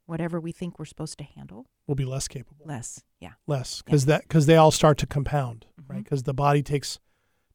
whatever 0.05 0.39
we 0.39 0.53
think 0.53 0.79
we're 0.79 0.85
supposed 0.85 1.19
to 1.19 1.25
handle? 1.25 1.67
we'll 1.89 1.95
be 1.97 2.05
less 2.05 2.29
capable. 2.29 2.65
Less. 2.67 3.03
Yeah. 3.21 3.33
less 3.49 3.83
because 3.83 4.05
that 4.07 4.23
because 4.23 4.47
they 4.47 4.57
all 4.57 4.71
start 4.71 4.99
to 4.99 5.07
compound 5.07 5.67
right 5.89 6.01
Mhm. 6.01 6.05
because 6.05 6.23
the 6.25 6.35
body 6.35 6.63
takes 6.63 6.99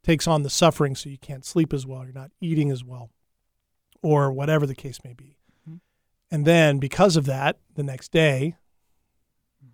takes 0.03 0.27
on 0.27 0.41
the 0.43 0.49
suffering 0.49 0.95
so 0.95 1.09
you 1.09 1.17
can't 1.17 1.45
sleep 1.45 1.71
as 1.73 1.85
well 1.85 2.03
you're 2.03 2.11
not 2.13 2.31
eating 2.41 2.71
as 2.71 2.83
well 2.83 3.11
or 4.01 4.31
whatever 4.31 4.65
the 4.65 4.73
case 4.75 4.99
may 5.03 5.13
be 5.13 5.37
Mhm. 5.69 5.79
and 6.31 6.45
then 6.45 6.79
because 6.79 7.15
of 7.15 7.25
that 7.25 7.59
the 7.75 7.83
next 7.83 8.11
day 8.11 8.55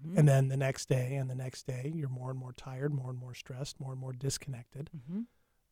Mhm. 0.06 0.18
and 0.18 0.28
then 0.28 0.48
the 0.48 0.58
next 0.58 0.88
day 0.90 1.16
and 1.16 1.30
the 1.30 1.36
next 1.36 1.66
day 1.68 1.92
you're 1.96 2.10
more 2.10 2.30
and 2.30 2.40
more 2.40 2.54
tired 2.54 2.94
more 2.94 3.10
and 3.10 3.20
more 3.20 3.34
stressed 3.34 3.80
more 3.80 3.92
and 3.92 4.00
more 4.02 4.14
disconnected 4.14 4.90
Mhm. 4.96 5.26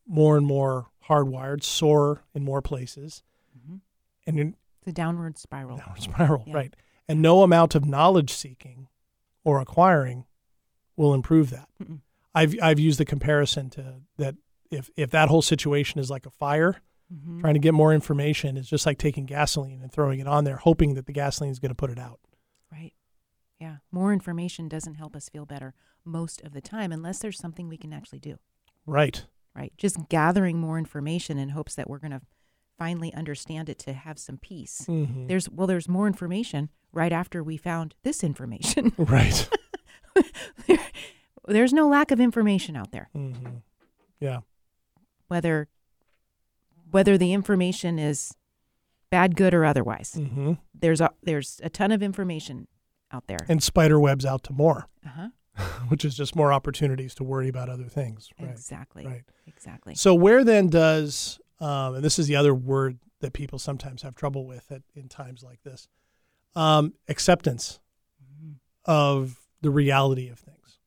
more 0.07 0.37
and 0.37 0.45
more 0.45 0.87
hardwired 1.07 1.63
sore 1.63 2.23
in 2.33 2.43
more 2.43 2.61
places 2.61 3.23
Mhm. 3.57 3.81
and 4.27 4.39
in 4.39 4.55
It's 4.81 4.87
a 4.87 4.91
downward 4.93 5.37
spiral. 5.37 5.77
downward 5.77 6.01
spiral 6.01 6.43
Yeah. 6.47 6.55
right 6.55 6.75
and 7.07 7.21
no 7.21 7.43
amount 7.43 7.75
of 7.75 7.85
knowledge 7.85 8.31
seeking 8.31 8.87
or 9.43 9.59
acquiring 9.59 10.25
will 10.95 11.13
improve 11.13 11.49
that 11.51 11.69
Mm-mm. 11.81 12.01
I've 12.33 12.55
I've 12.61 12.79
used 12.79 12.99
the 12.99 13.05
comparison 13.05 13.69
to 13.71 14.01
that 14.17 14.35
if 14.71 14.89
if 14.97 15.11
that 15.11 15.29
whole 15.29 15.41
situation 15.41 15.99
is 15.99 16.09
like 16.09 16.25
a 16.25 16.31
fire 16.31 16.77
Mhm. 17.13 17.39
Trying 17.39 17.53
to 17.53 17.59
get 17.59 17.75
more 17.75 17.93
information 17.93 18.57
is 18.57 18.67
just 18.67 18.87
like 18.87 18.97
taking 18.97 19.27
gasoline 19.27 19.83
and 19.83 19.91
throwing 19.91 20.19
it 20.19 20.25
on 20.25 20.43
there, 20.43 20.57
hoping 20.57 20.95
that 20.95 21.05
the 21.05 21.13
gasoline 21.13 21.51
is 21.51 21.59
going 21.59 21.69
to 21.69 21.75
put 21.75 21.91
it 21.91 21.99
out. 21.99 22.19
Right. 22.71 22.93
Yeah. 23.59 23.77
More 23.91 24.11
information 24.13 24.67
doesn't 24.67 24.95
help 24.95 25.15
us 25.15 25.29
feel 25.29 25.45
better 25.45 25.73
most 26.03 26.41
of 26.41 26.53
the 26.53 26.61
time 26.61 26.91
unless 26.91 27.19
there's 27.19 27.37
something 27.39 27.67
we 27.69 27.77
can 27.77 27.93
actually 27.93 28.19
do. 28.19 28.37
Right. 28.85 29.25
Right. 29.55 29.73
Just 29.77 30.09
gathering 30.09 30.59
more 30.59 30.77
information 30.77 31.37
in 31.37 31.49
hopes 31.49 31.75
that 31.75 31.89
we're 31.89 31.99
going 31.99 32.11
to 32.11 32.21
finally 32.77 33.13
understand 33.13 33.69
it 33.69 33.79
to 33.79 33.93
have 33.93 34.19
some 34.19 34.37
peace. 34.37 34.81
Mhm. 34.87 35.27
There's 35.29 35.49
well 35.49 35.65
there's 35.67 35.87
more 35.87 36.07
information 36.07 36.69
right 36.91 37.13
after 37.13 37.41
we 37.41 37.55
found 37.57 37.95
this 38.03 38.23
information. 38.23 38.91
Right. 38.97 39.49
There- 40.67 40.77
there's 41.47 41.73
no 41.73 41.87
lack 41.87 42.11
of 42.11 42.19
information 42.19 42.75
out 42.75 42.91
there. 42.91 43.09
hmm 43.13 43.31
Yeah. 44.19 44.41
Whether 45.29 45.69
whether 46.91 47.17
the 47.17 47.33
information 47.33 47.97
is 47.99 48.33
bad, 49.09 49.35
good 49.37 49.53
or 49.53 49.63
otherwise. 49.65 50.13
hmm 50.15 50.53
There's 50.73 50.99
a 51.01 51.11
there's 51.23 51.61
a 51.63 51.69
ton 51.69 51.91
of 51.93 52.03
information 52.03 52.67
out 53.15 53.27
there. 53.27 53.45
And 53.47 53.63
spider 53.63 53.99
webs 53.99 54.25
out 54.25 54.43
to 54.43 54.53
more, 54.53 54.87
uh-huh. 55.05 55.29
which 55.87 56.03
is 56.03 56.15
just 56.15 56.35
more 56.35 56.51
opportunities 56.51 57.15
to 57.15 57.23
worry 57.23 57.47
about 57.47 57.69
other 57.69 57.85
things. 57.85 58.29
Right. 58.39 58.51
Exactly. 58.51 59.05
Right. 59.05 59.23
Exactly. 59.47 59.95
So 59.95 60.13
where 60.13 60.43
then 60.43 60.67
does 60.67 61.39
um, 61.59 61.95
and 61.95 62.03
this 62.03 62.19
is 62.19 62.27
the 62.27 62.35
other 62.35 62.53
word 62.53 62.99
that 63.21 63.33
people 63.33 63.59
sometimes 63.59 64.01
have 64.01 64.15
trouble 64.15 64.45
with 64.45 64.71
at, 64.71 64.81
in 64.95 65.07
times 65.07 65.43
like 65.43 65.63
this, 65.63 65.87
um, 66.55 66.93
acceptance 67.07 67.79
of 68.85 69.39
the 69.61 69.69
reality 69.69 70.27
of 70.29 70.37
things, 70.37 70.77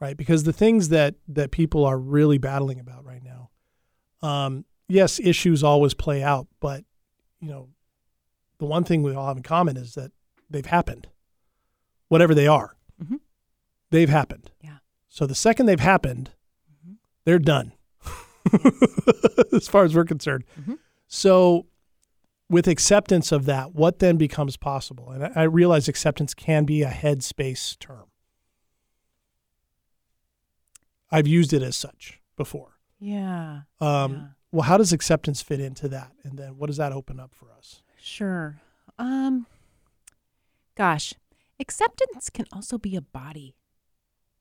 right? 0.00 0.16
Because 0.16 0.44
the 0.44 0.52
things 0.52 0.90
that 0.90 1.14
that 1.28 1.50
people 1.50 1.84
are 1.84 1.98
really 1.98 2.38
battling 2.38 2.78
about 2.78 3.04
right 3.04 3.22
now, 3.22 3.50
um, 4.26 4.64
yes, 4.88 5.18
issues 5.18 5.64
always 5.64 5.94
play 5.94 6.22
out, 6.22 6.46
but 6.60 6.84
you 7.40 7.48
know, 7.48 7.68
the 8.58 8.66
one 8.66 8.84
thing 8.84 9.02
we 9.02 9.14
all 9.14 9.26
have 9.26 9.36
in 9.36 9.42
common 9.42 9.76
is 9.76 9.94
that 9.94 10.12
they've 10.48 10.66
happened, 10.66 11.08
whatever 12.08 12.34
they 12.34 12.46
are, 12.46 12.76
Mhm. 13.02 13.20
they've 13.90 14.08
happened. 14.08 14.50
Yeah. 14.62 14.78
So 15.08 15.26
the 15.26 15.34
second 15.34 15.66
they've 15.66 15.80
happened, 15.80 16.30
they're 17.24 17.38
done, 17.38 17.72
as 19.52 19.66
far 19.68 19.84
as 19.84 19.94
we're 19.94 20.04
concerned. 20.04 20.44
Mhm. 20.60 20.78
So, 21.08 21.66
with 22.48 22.68
acceptance 22.68 23.32
of 23.32 23.44
that, 23.46 23.74
what 23.74 23.98
then 23.98 24.16
becomes 24.16 24.56
possible? 24.56 25.10
And 25.10 25.24
I, 25.24 25.32
I 25.34 25.42
realize 25.42 25.88
acceptance 25.88 26.32
can 26.34 26.64
be 26.64 26.82
a 26.82 26.90
headspace 26.90 27.76
term. 27.78 28.04
I've 31.10 31.26
used 31.26 31.52
it 31.52 31.62
as 31.62 31.76
such 31.76 32.20
before. 32.36 32.78
Yeah. 32.98 33.62
Um, 33.80 34.12
Yeah. 34.12 34.26
Well, 34.52 34.62
how 34.62 34.78
does 34.78 34.92
acceptance 34.92 35.42
fit 35.42 35.60
into 35.60 35.88
that? 35.88 36.12
And 36.22 36.38
then 36.38 36.56
what 36.56 36.68
does 36.68 36.76
that 36.78 36.92
open 36.92 37.20
up 37.20 37.34
for 37.34 37.50
us? 37.52 37.82
Sure. 38.00 38.60
Um 38.98 39.46
gosh, 40.76 41.12
acceptance 41.60 42.30
can 42.30 42.46
also 42.52 42.78
be 42.78 42.96
a 42.96 43.00
body 43.02 43.54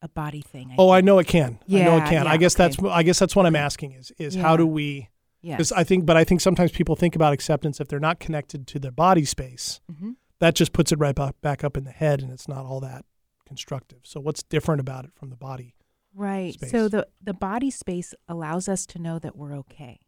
a 0.01 0.10
body 0.10 0.41
thing. 0.41 0.75
Oh, 0.77 0.89
I 0.91 1.01
know 1.01 1.17
it 1.19 1.25
can. 1.27 1.57
I 1.67 1.74
know 1.74 1.95
Yeah, 1.98 2.05
it 2.05 2.10
can. 2.10 2.27
I 2.27 2.34
yeah, 2.34 2.38
guess 2.38 2.53
that's. 2.53 2.77
I 2.84 3.01
guess 3.01 3.17
that's 3.17 3.36
what 3.36 3.45
I'm 3.48 3.55
asking 3.55 3.93
is 3.93 4.12
is 4.19 4.36
how 4.36 4.55
do 4.57 4.67
we 4.67 5.10
Yes. 5.41 5.72
I 5.72 5.84
think 5.84 6.05
but 6.05 6.17
I 6.17 6.24
think 6.24 6.41
sometimes 6.41 6.72
people 6.72 6.95
think 6.95 7.15
about 7.15 7.34
acceptance 7.34 7.79
if 7.79 7.88
they're 7.88 8.00
not 8.00 8.19
connected 8.19 8.67
to 8.67 8.79
their 8.79 8.91
body 8.91 9.25
space. 9.25 9.79
Mhm. 9.91 10.15
That 10.39 10.53
just 10.53 10.74
puts 10.74 10.91
it 10.91 11.00
right 11.00 11.15
back, 11.15 11.39
back 11.41 11.63
up 11.63 11.77
in 11.77 11.86
the 11.86 11.91
head 11.91 12.22
and 12.22 12.31
it's 12.31 12.48
not 12.48 12.65
all 12.65 12.79
that 12.81 13.05
constructive. 13.48 14.00
So 14.03 14.19
what's 14.19 14.43
different 14.43 14.81
about 14.81 15.05
it 15.05 15.12
from 15.15 15.29
the 15.29 15.38
body? 15.38 15.75
Right. 16.13 16.53
space. 16.53 16.72
So 16.72 16.88
the 16.89 17.07
the 17.24 17.34
body 17.34 17.72
space 17.72 18.13
allows 18.27 18.67
us 18.67 18.86
to 18.88 19.00
know 19.00 19.17
that 19.19 19.36
we're 19.36 19.55
okay. 19.60 20.01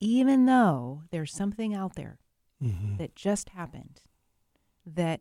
Even 0.00 0.46
though 0.46 1.02
there's 1.10 1.32
something 1.32 1.74
out 1.74 1.94
there 1.94 2.18
Mm-hmm. 2.62 2.96
that 2.96 3.14
just 3.14 3.50
happened 3.50 4.00
that 4.86 5.20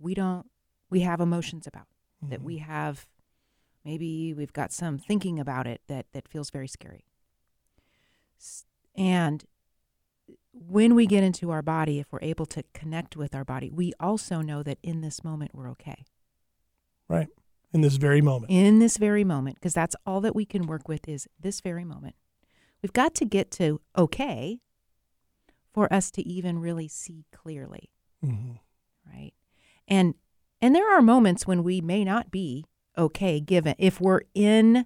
we 0.00 0.14
don't 0.14 0.46
we 0.90 1.00
have 1.00 1.20
emotions 1.20 1.66
about. 1.66 1.86
That 2.22 2.38
Mm-hmm. 2.40 2.44
we 2.46 2.58
have 2.58 3.06
maybe 3.84 4.34
we've 4.34 4.52
got 4.52 4.72
some 4.72 4.98
thinking 4.98 5.38
about 5.38 5.66
it 5.66 5.80
that 5.86 6.06
that 6.12 6.26
feels 6.28 6.50
very 6.50 6.68
scary. 6.68 7.04
And 8.94 9.44
when 10.52 10.94
we 10.94 11.06
get 11.06 11.22
into 11.22 11.50
our 11.50 11.62
body, 11.62 11.98
if 12.00 12.12
we're 12.12 12.18
able 12.22 12.46
to 12.46 12.62
connect 12.74 13.16
with 13.16 13.34
our 13.34 13.44
body, 13.44 13.70
we 13.70 13.92
also 14.00 14.40
know 14.40 14.62
that 14.62 14.78
in 14.82 15.00
this 15.00 15.22
moment 15.24 15.52
we're 15.54 15.70
okay. 15.70 16.04
Right. 17.08 17.28
In 17.72 17.82
this 17.82 17.96
very 17.96 18.20
moment. 18.20 18.50
in 18.50 18.80
this 18.80 18.96
very 18.96 19.22
moment, 19.22 19.56
because 19.56 19.74
that's 19.74 19.94
all 20.04 20.20
that 20.22 20.34
we 20.34 20.44
can 20.44 20.66
work 20.66 20.88
with 20.88 21.08
is 21.08 21.28
this 21.38 21.60
very 21.60 21.84
moment. 21.84 22.16
We've 22.82 22.92
got 22.92 23.14
to 23.16 23.24
get 23.24 23.50
to 23.52 23.80
okay 23.96 24.58
for 25.72 25.92
us 25.92 26.10
to 26.12 26.28
even 26.28 26.58
really 26.58 26.88
see 26.88 27.26
clearly, 27.32 27.90
hmm 28.22 28.52
right? 28.52 28.60
And 29.90 30.14
and 30.62 30.74
there 30.74 30.90
are 30.94 31.02
moments 31.02 31.46
when 31.46 31.62
we 31.64 31.80
may 31.80 32.04
not 32.04 32.30
be 32.30 32.64
okay 32.96 33.40
given 33.40 33.74
if 33.78 34.00
we're 34.00 34.20
in 34.34 34.84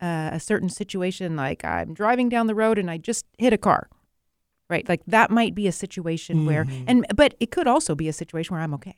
uh, 0.00 0.30
a 0.32 0.40
certain 0.40 0.68
situation 0.68 1.36
like 1.36 1.64
I'm 1.64 1.94
driving 1.94 2.28
down 2.28 2.46
the 2.48 2.54
road 2.54 2.76
and 2.78 2.90
I 2.90 2.98
just 2.98 3.24
hit 3.38 3.52
a 3.52 3.58
car. 3.58 3.88
Right? 4.68 4.88
Like 4.88 5.02
that 5.06 5.30
might 5.30 5.54
be 5.54 5.66
a 5.66 5.72
situation 5.72 6.44
where 6.46 6.64
Mhm. 6.64 6.84
and 6.86 7.06
but 7.14 7.34
it 7.40 7.50
could 7.50 7.66
also 7.66 7.94
be 7.94 8.08
a 8.08 8.12
situation 8.12 8.54
where 8.54 8.62
I'm 8.62 8.74
okay 8.74 8.96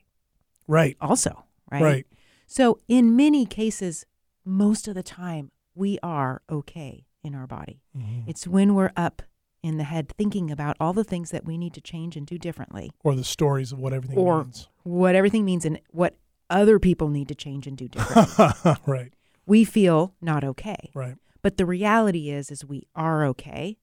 Right. 0.66 0.96
also, 1.00 1.44
right? 1.70 1.82
Right. 1.82 2.06
So, 2.46 2.78
in 2.88 3.16
many 3.16 3.44
cases, 3.46 4.06
most 4.44 4.86
of 4.88 4.94
the 4.94 5.02
time, 5.02 5.50
we 5.74 5.98
are 6.02 6.42
okay 6.48 7.06
in 7.22 7.34
our 7.34 7.46
body. 7.46 7.80
Mhm. 7.96 8.24
It's 8.26 8.46
when 8.46 8.74
we're 8.74 8.92
up 8.96 9.22
in 9.64 9.78
the 9.78 9.84
head 9.84 10.08
thinking 10.18 10.50
about 10.50 10.76
all 10.78 10.92
the 10.92 11.02
things 11.04 11.30
that 11.30 11.44
we 11.44 11.56
need 11.56 11.72
to 11.74 11.80
change 11.80 12.16
and 12.16 12.26
do 12.26 12.36
differently, 12.38 12.92
Or 13.02 13.14
the 13.16 13.24
stories 13.24 13.72
of 13.72 13.78
what 13.78 13.92
everything 13.92 14.18
or 14.18 14.44
means. 14.44 14.68
what 14.82 15.14
everything 15.14 15.44
means 15.44 15.64
and 15.64 15.80
what 15.90 16.16
other 16.50 16.78
people 16.78 17.08
need 17.08 17.28
to 17.28 17.34
change 17.34 17.66
and 17.66 17.76
do 17.76 17.88
differently. 17.88 18.74
right. 18.86 19.12
we 19.46 19.64
feel 19.64 20.14
not 20.20 20.44
okay. 20.44 20.90
Right. 20.94 21.16
But 21.42 21.56
the 21.56 21.66
reality 21.66 22.30
is 22.30 22.50
is 22.50 22.64
we 22.64 22.86
are 22.94 23.24
okay 23.26 23.78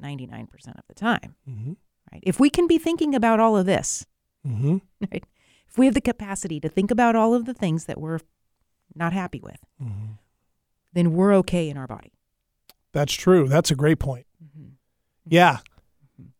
99% 0.00 0.48
of 0.68 0.84
the 0.88 0.94
time, 0.94 1.34
Mm-hmm. 1.48 1.72
right? 2.12 2.22
If 2.24 2.40
we 2.40 2.50
can 2.50 2.66
be 2.66 2.78
thinking 2.78 3.14
about 3.14 3.40
all 3.40 3.56
of 3.56 3.66
this, 3.66 4.06
Mm-hmm. 4.46 4.78
right? 5.12 5.24
If 5.68 5.78
we 5.78 5.86
have 5.86 5.94
the 5.94 6.00
capacity 6.00 6.60
to 6.60 6.68
think 6.68 6.90
about 6.90 7.14
all 7.16 7.34
of 7.34 7.44
the 7.46 7.54
things 7.54 7.84
that 7.86 8.00
we're 8.00 8.20
not 8.94 9.12
happy 9.12 9.40
with, 9.42 9.58
Mm-hmm. 9.82 10.12
then 10.92 11.12
we're 11.14 11.34
okay 11.34 11.68
in 11.68 11.76
our 11.76 11.86
body. 11.86 12.12
That's 12.92 13.12
true. 13.14 13.48
That's 13.48 13.70
a 13.70 13.74
great 13.74 13.98
point. 13.98 14.26
Mm-hmm. 14.42 14.68
Yeah. 15.26 15.58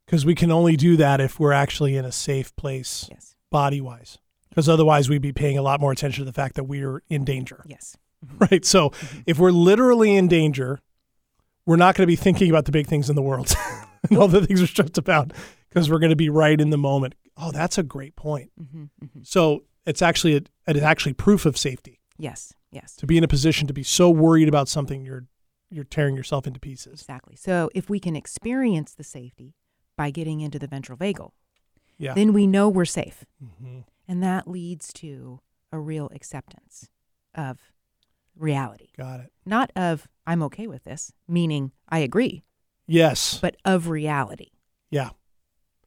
Because 0.07 0.27
we 0.27 0.35
can 0.35 0.51
only 0.51 0.77
do 0.77 0.97
that 0.97 1.21
if 1.21 1.41
we're 1.41 1.53
actually 1.53 1.97
in 1.97 2.05
a 2.05 2.13
safe 2.13 2.55
place 2.57 3.09
Yes. 3.11 3.35
body 3.51 3.81
wise. 3.81 4.19
Because 4.51 4.69
otherwise, 4.69 5.09
we'd 5.09 5.23
be 5.23 5.33
paying 5.33 5.57
a 5.57 5.63
lot 5.63 5.81
more 5.81 5.93
attention 5.93 6.23
to 6.25 6.31
the 6.31 6.35
fact 6.35 6.57
that 6.57 6.65
we're 6.65 7.03
in 7.09 7.25
danger. 7.25 7.63
Yes. 7.67 7.97
Right. 8.39 8.65
So 8.65 8.91
Mm-hmm. 8.91 9.21
if 9.27 9.39
we're 9.39 9.51
literally 9.51 10.15
in 10.17 10.29
danger, 10.29 10.79
we're 11.67 11.77
not 11.77 11.95
going 11.97 12.05
to 12.05 12.11
be 12.11 12.17
thinking 12.17 12.51
about 12.51 12.67
the 12.67 12.73
big 12.73 12.87
things 12.87 13.09
in 13.11 13.17
the 13.17 13.23
world 13.23 13.53
and 14.11 14.19
all 14.19 14.29
the 14.29 14.47
things 14.47 14.61
we're 14.61 14.67
stressed 14.67 14.97
about 14.99 15.33
because 15.69 15.91
we're 15.91 15.99
going 15.99 16.11
to 16.11 16.17
be 16.17 16.29
right 16.29 16.61
in 16.61 16.71
the 16.71 16.79
moment. 16.79 17.15
Oh, 17.37 17.51
that's 17.51 17.79
a 17.79 17.83
great 17.83 18.15
point. 18.15 18.51
hmm 18.57 18.85
hmm 19.01 19.07
So 19.23 19.65
it's 19.87 20.03
actually 20.03 20.37
a, 20.37 20.43
it's 20.69 20.83
actually 20.83 21.15
proof 21.15 21.47
of 21.47 21.57
safety 21.59 22.01
Yes. 22.19 22.53
Yes. 22.71 22.95
to 22.97 23.07
be 23.07 23.17
in 23.19 23.25
a 23.25 23.29
position 23.29 23.67
to 23.67 23.73
be 23.75 23.83
so 23.83 24.09
worried 24.11 24.49
about 24.49 24.69
something 24.69 25.03
you're 25.05 25.25
you're 25.73 25.85
tearing 25.85 26.17
yourself 26.17 26.47
into 26.47 26.61
pieces. 26.61 27.01
Exactly. 27.01 27.37
So 27.37 27.71
if 27.75 27.89
we 27.89 27.99
can 28.01 28.15
experience 28.17 28.95
the 28.95 29.05
safety 29.05 29.55
by 29.97 30.11
getting 30.11 30.41
into 30.41 30.59
the 30.59 30.67
ventral 30.67 30.99
vagal, 30.99 31.33
Yeah. 31.99 32.15
then 32.15 32.33
we 32.33 32.47
know 32.47 32.69
we're 32.69 32.85
safe. 32.85 33.25
hmm 33.41 33.81
And 34.09 34.23
that 34.23 34.47
leads 34.49 34.93
to 34.95 35.41
a 35.73 35.79
real 35.79 36.11
acceptance 36.15 36.91
of 37.35 37.73
reality. 38.37 38.89
Got 38.97 39.21
it. 39.21 39.33
Not 39.47 39.73
of, 39.77 40.09
I'm 40.27 40.43
okay 40.45 40.67
with 40.67 40.85
this, 40.85 41.13
meaning 41.29 41.73
I 41.89 41.99
agree, 42.01 42.43
Yes. 42.87 43.39
but 43.41 43.57
of 43.65 43.89
reality. 43.89 44.51
yeah. 44.91 45.11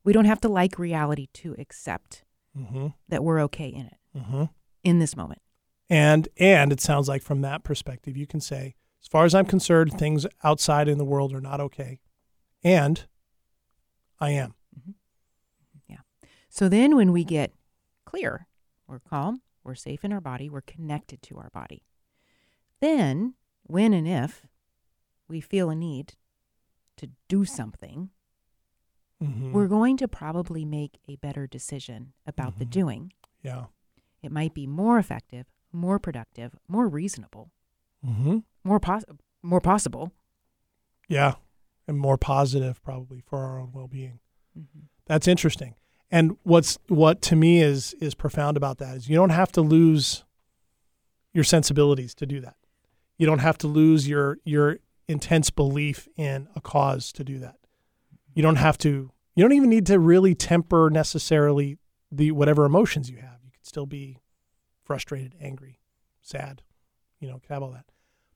We 0.04 0.14
don't 0.14 0.26
have 0.26 0.42
to 0.42 0.50
like 0.50 0.78
reality 0.78 1.28
to 1.34 1.56
accept 1.58 2.24
hmm 2.56 2.88
that 3.10 3.24
we're 3.24 3.42
okay 3.42 3.68
in 3.70 3.88
it 3.88 3.98
hmm 4.20 4.44
in 4.84 5.00
this 5.00 5.16
moment. 5.18 5.42
And 5.90 6.28
and 6.38 6.72
it 6.72 6.80
sounds 6.80 7.08
like 7.08 7.22
from 7.24 7.42
that 7.42 7.64
perspective, 7.64 8.16
you 8.16 8.26
can 8.28 8.40
say, 8.40 8.76
as 9.06 9.08
far 9.08 9.24
as 9.24 9.36
I'm 9.36 9.46
concerned, 9.46 9.94
things 10.00 10.26
outside 10.44 10.88
in 10.88 10.98
the 10.98 11.06
world 11.06 11.32
are 11.32 11.40
not 11.40 11.62
okay, 11.62 12.00
and 12.64 13.06
I 14.20 14.32
am. 14.32 14.56
Yeah. 15.88 15.98
So 16.50 16.68
then 16.68 16.96
when 16.96 17.12
we 17.12 17.24
get 17.24 17.52
clear, 18.04 18.48
we're 18.88 18.98
calm, 19.00 19.44
we're 19.64 19.76
safe 19.76 20.04
in 20.04 20.12
our 20.12 20.22
body, 20.22 20.50
we're 20.50 20.62
connected 20.62 21.22
to 21.22 21.38
our 21.38 21.52
body. 21.54 21.84
Then, 22.82 23.36
when 23.62 23.94
and 23.94 24.08
if 24.08 24.48
we 25.28 25.40
feel 25.40 25.70
a 25.70 25.76
need 25.76 26.16
to 26.98 27.12
do 27.28 27.46
something, 27.46 28.10
Mhm. 29.22 29.52
we're 29.52 29.68
going 29.68 29.98
to 29.98 30.08
probably 30.08 30.66
make 30.66 30.98
a 31.08 31.16
better 31.18 31.46
decision 31.46 32.14
about 32.26 32.58
the 32.58 32.66
Mhm. 32.66 32.70
doing. 32.72 33.14
yeah. 33.44 33.68
It 34.24 34.32
might 34.32 34.56
be 34.56 34.66
more 34.66 34.98
effective, 34.98 35.46
more 35.72 36.00
productive, 36.00 36.56
more 36.68 36.88
reasonable, 36.88 37.52
hmm 38.04 38.40
more 38.66 38.80
pos- 38.82 39.06
more 39.42 39.62
possible. 39.62 40.12
Yeah. 41.08 41.36
and 41.88 42.00
more 42.00 42.18
positive 42.18 42.82
probably 42.82 43.20
for 43.22 43.38
our 43.44 43.60
own 43.60 43.72
well-being. 43.72 44.20
Mhm. 44.58 44.88
That's 45.06 45.28
interesting. 45.28 45.76
And 46.10 46.36
what's 46.42 46.80
what 46.88 47.22
to 47.24 47.36
me 47.36 47.62
is 47.62 47.94
is 48.02 48.16
profound 48.16 48.58
about 48.58 48.80
that 48.80 48.98
is 48.98 49.08
you 49.08 49.16
don't 49.16 49.30
have 49.30 49.52
to 49.52 49.62
lose 49.62 50.26
your 51.32 51.44
sensibilities 51.44 52.16
to 52.16 52.26
do 52.26 52.42
that. 52.42 52.56
You 53.20 53.28
don't 53.28 53.38
have 53.40 53.60
to 53.60 53.68
lose 53.68 54.08
your 54.08 54.40
your 54.46 54.80
intense 55.08 55.52
belief 55.52 56.08
in 56.18 56.48
a 56.56 56.62
cause 56.62 57.12
to 57.12 57.24
do 57.24 57.38
that. 57.38 57.58
You 58.34 58.42
don't 58.42 58.56
have 58.56 58.80
to 58.80 59.12
you 59.36 59.44
don't 59.44 59.54
even 59.54 59.70
need 59.70 59.86
to 59.86 60.00
really 60.00 60.34
temper 60.34 60.90
necessarily 60.90 61.78
the 62.12 62.32
whatever 62.32 62.66
emotions 62.66 63.12
you 63.12 63.18
have. 63.18 63.38
You 63.44 63.52
can 63.52 63.64
still 63.64 63.86
be 63.86 64.18
frustrated, 64.84 65.36
angry, 65.40 65.82
sad, 66.24 66.64
you 67.20 67.28
know, 67.28 67.38
can 67.38 67.54
have 67.54 67.62
all 67.62 67.72
that. 67.74 67.86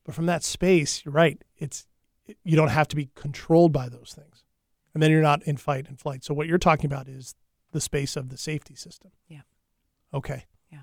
But 0.06 0.16
from 0.16 0.26
that 0.28 0.44
space, 0.44 1.04
you're 1.06 1.14
right. 1.14 1.42
It's 1.58 1.86
you 2.44 2.56
don't 2.56 2.70
have 2.70 2.88
to 2.90 2.96
be 2.96 3.10
controlled 3.16 3.72
by 3.72 3.90
those 3.90 4.14
things. 4.16 4.44
And 4.94 5.04
then 5.04 5.12
you're 5.12 5.22
not 5.22 5.44
in 5.44 5.58
fight 5.58 5.88
and 5.88 6.00
flight. 6.00 6.24
So 6.24 6.34
what 6.34 6.48
you're 6.48 6.58
talking 6.58 6.86
about 6.86 7.08
is 7.08 7.36
the 7.72 7.82
space 7.82 8.16
of 8.16 8.30
the 8.30 8.38
safety 8.38 8.76
system. 8.76 9.12
Yeah. 9.28 9.42
Okay. 10.14 10.46
Yeah. 10.72 10.80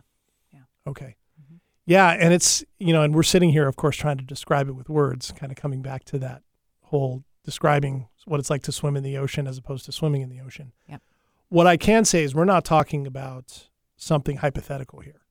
Yeah. 0.52 0.61
Okay. 0.87 1.16
Mm-hmm. 1.40 1.56
Yeah, 1.87 2.11
and 2.11 2.32
it's 2.32 2.64
you 2.78 2.92
know, 2.92 3.02
and 3.02 3.14
we're 3.14 3.23
sitting 3.23 3.50
here, 3.50 3.68
of 3.68 3.76
course, 3.76 3.96
trying 3.96 4.18
to 4.18 4.25
describe 4.25 4.68
it 4.68 4.73
with 4.73 4.88
words, 4.88 5.32
kind 5.32 5.52
of 5.52 5.56
coming 5.56 5.82
back 5.82 6.04
to 6.04 6.18
that 6.18 6.42
whole 6.82 7.25
describing 7.44 8.08
what 8.25 8.40
it's 8.40 8.50
like 8.50 8.62
to 8.62 8.73
swim 8.73 8.96
in 8.96 9.04
the 9.04 9.16
ocean 9.16 9.46
as 9.46 9.56
opposed 9.56 9.85
to 9.87 9.92
swimming 9.92 10.20
in 10.20 10.28
the 10.28 10.40
ocean. 10.40 10.73
Yep. 10.88 11.00
What 11.49 11.66
I 11.66 11.76
can 11.76 12.04
say 12.04 12.25
is 12.25 12.35
we're 12.35 12.44
not 12.44 12.64
talking 12.64 13.06
about 13.06 13.68
something 13.96 14.38
hypothetical 14.38 15.00
here. 15.00 15.23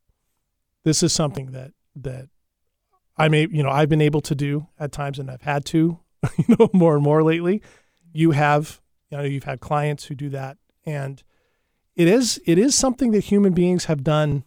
This 0.83 1.03
is 1.03 1.11
something 1.11 1.51
that 1.51 1.71
that 1.95 2.29
I 3.17 3.27
may 3.29 3.47
you 3.49 3.63
know 3.63 3.69
I've 3.69 3.89
been 3.89 4.01
able 4.01 4.21
to 4.21 4.35
do 4.35 4.67
at 4.79 4.91
times, 4.91 5.19
and 5.19 5.29
I've 5.31 5.41
had 5.43 5.65
to, 5.65 5.99
you 6.37 6.55
know, 6.59 6.69
more 6.73 6.95
and 6.95 7.03
more 7.03 7.23
lately. 7.23 7.61
You 8.13 8.31
have 8.31 8.81
you 9.09 9.17
know 9.17 9.23
you've 9.23 9.43
had 9.45 9.59
clients 9.59 10.05
who 10.05 10.15
do 10.15 10.29
that, 10.29 10.57
and 10.85 11.21
it 11.95 12.07
is 12.07 12.41
it 12.45 12.57
is 12.57 12.75
something 12.75 13.11
that 13.11 13.25
human 13.25 13.53
beings 13.53 13.85
have 13.85 14.03
done 14.03 14.43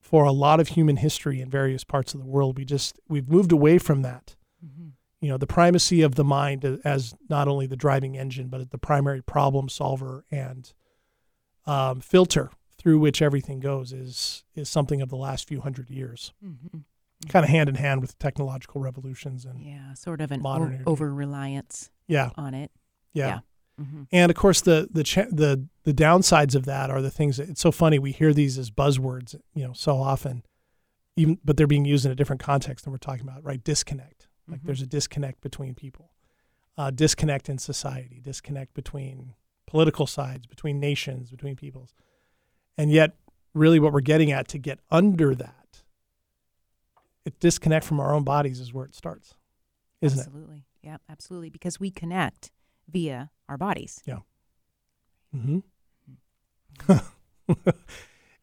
for 0.00 0.24
a 0.24 0.32
lot 0.32 0.60
of 0.60 0.68
human 0.68 0.96
history 0.96 1.40
in 1.40 1.48
various 1.50 1.82
parts 1.82 2.12
of 2.14 2.20
the 2.20 2.26
world. 2.26 2.58
We 2.58 2.64
just 2.64 2.98
we've 3.08 3.28
moved 3.28 3.52
away 3.52 3.78
from 3.78 4.02
that. 4.02 4.36
Mhm. 4.64 4.92
You 5.20 5.30
know, 5.30 5.38
the 5.38 5.46
primacy 5.46 6.02
of 6.02 6.16
the 6.16 6.24
mind 6.24 6.64
as 6.84 7.14
not 7.30 7.48
only 7.48 7.66
the 7.66 7.76
driving 7.76 8.16
engine, 8.18 8.48
but 8.48 8.70
the 8.70 8.76
primary 8.78 9.22
problem 9.22 9.70
solver 9.70 10.26
and 10.30 10.70
um, 11.66 12.00
filter 12.02 12.50
through 12.76 12.98
which 12.98 13.22
everything 13.22 13.60
goes 13.60 13.90
is 13.94 14.44
is 14.54 14.68
something 14.68 15.00
of 15.00 15.08
the 15.08 15.16
last 15.16 15.48
few 15.48 15.62
hundred 15.62 15.88
years, 15.88 16.34
Mhm. 16.44 16.84
Kind 17.28 17.44
of 17.44 17.50
hand 17.50 17.68
in 17.68 17.74
hand 17.76 18.00
with 18.00 18.18
technological 18.18 18.80
revolutions 18.80 19.44
and 19.44 19.60
Yeah, 19.60 19.94
sort 19.94 20.20
of 20.20 20.30
an 20.30 20.40
Modernity. 20.42 20.84
over 20.86 21.12
reliance 21.12 21.90
yeah, 22.06 22.30
on 22.36 22.54
it. 22.54 22.70
yeah. 23.12 23.40
hmm 23.78 24.04
And 24.12 24.30
of 24.30 24.36
course, 24.36 24.60
the 24.60 24.88
the 24.92 25.02
cha- 25.04 25.26
the 25.30 25.66
the 25.84 25.92
downsides 25.94 26.54
of 26.54 26.64
that 26.66 26.90
are 26.90 27.02
the 27.02 27.10
things 27.10 27.36
that 27.38 27.48
it's 27.48 27.60
so 27.60 27.72
funny. 27.72 27.98
We 27.98 28.12
hear 28.12 28.32
these 28.32 28.56
as 28.58 28.70
buzzwords, 28.70 29.34
you 29.54 29.66
know, 29.66 29.72
so 29.72 29.96
often, 29.96 30.44
even 31.16 31.38
but 31.44 31.56
they're 31.56 31.66
being 31.66 31.84
used 31.84 32.04
in 32.06 32.12
a 32.12 32.14
different 32.14 32.40
context 32.42 32.84
than 32.84 32.92
we're 32.92 32.98
talking 32.98 33.26
about, 33.28 33.42
right? 33.44 33.62
Disconnect. 33.62 34.28
Like 34.48 34.60
Mhm. 34.60 34.66
there's 34.66 34.82
a 34.82 34.86
disconnect 34.86 35.40
between 35.40 35.74
people, 35.74 36.12
uh, 36.76 36.90
disconnect 36.90 37.48
in 37.48 37.58
society, 37.58 38.20
disconnect 38.22 38.74
between 38.74 39.34
political 39.66 40.06
sides, 40.06 40.46
between 40.46 40.78
nations, 40.78 41.30
between 41.30 41.56
peoples, 41.56 41.94
and 42.76 42.92
yet, 42.92 43.16
really, 43.54 43.80
what 43.80 43.92
we're 43.92 44.00
getting 44.02 44.30
at 44.30 44.46
to 44.48 44.58
get 44.58 44.78
under 44.90 45.34
that, 45.34 45.63
it 47.24 47.40
disconnect 47.40 47.84
from 47.84 48.00
our 48.00 48.14
own 48.14 48.24
bodies 48.24 48.60
is 48.60 48.72
where 48.72 48.84
it 48.84 48.94
starts, 48.94 49.34
isn't 50.00 50.18
it? 50.18 50.26
absolutely. 50.26 50.64
Yeah, 50.82 50.98
absolutely. 51.08 51.50
Because 51.50 51.80
we 51.80 51.90
connect 51.90 52.50
via 52.88 53.30
our 53.48 53.56
bodies. 53.56 54.02
hmm 55.32 55.58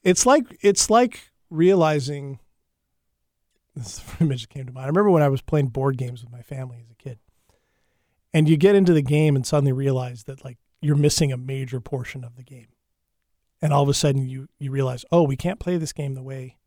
it's 0.04 0.26
like 0.26 0.58
it's 0.62 0.90
like 0.90 1.32
realizing 1.50 2.40
this 3.76 4.02
image 4.20 4.50
came 4.50 4.66
to 4.66 4.72
mind. 4.72 4.86
I 4.86 4.88
remember 4.88 5.10
when 5.12 5.24
I 5.24 5.30
was 5.30 5.42
playing 5.42 5.68
board 5.68 5.98
games 5.98 6.24
with 6.24 6.32
my 6.32 6.42
family 6.42 6.78
as 6.82 6.90
a 6.90 6.96
kid, 6.96 7.20
and 8.34 8.50
you 8.50 8.58
get 8.58 8.76
into 8.76 8.94
the 8.94 9.02
game 9.02 9.36
and 9.36 9.46
suddenly 9.46 9.72
realize 9.72 10.24
that 10.26 10.44
like 10.44 10.58
you're 10.82 10.96
missing 10.96 11.32
a 11.32 11.38
major 11.38 11.80
portion 11.80 12.24
of 12.24 12.36
the 12.36 12.44
game, 12.44 12.68
and 13.62 13.74
all 13.74 13.84
of 13.84 13.90
a 13.90 13.94
sudden 13.94 14.28
you 14.28 14.48
you 14.60 14.72
realize, 14.72 15.06
oh, 15.12 15.24
we 15.24 15.36
can't 15.36 15.60
play 15.60 15.78
this 15.78 15.94
game 15.94 16.14
the 16.14 16.24
way 16.24 16.58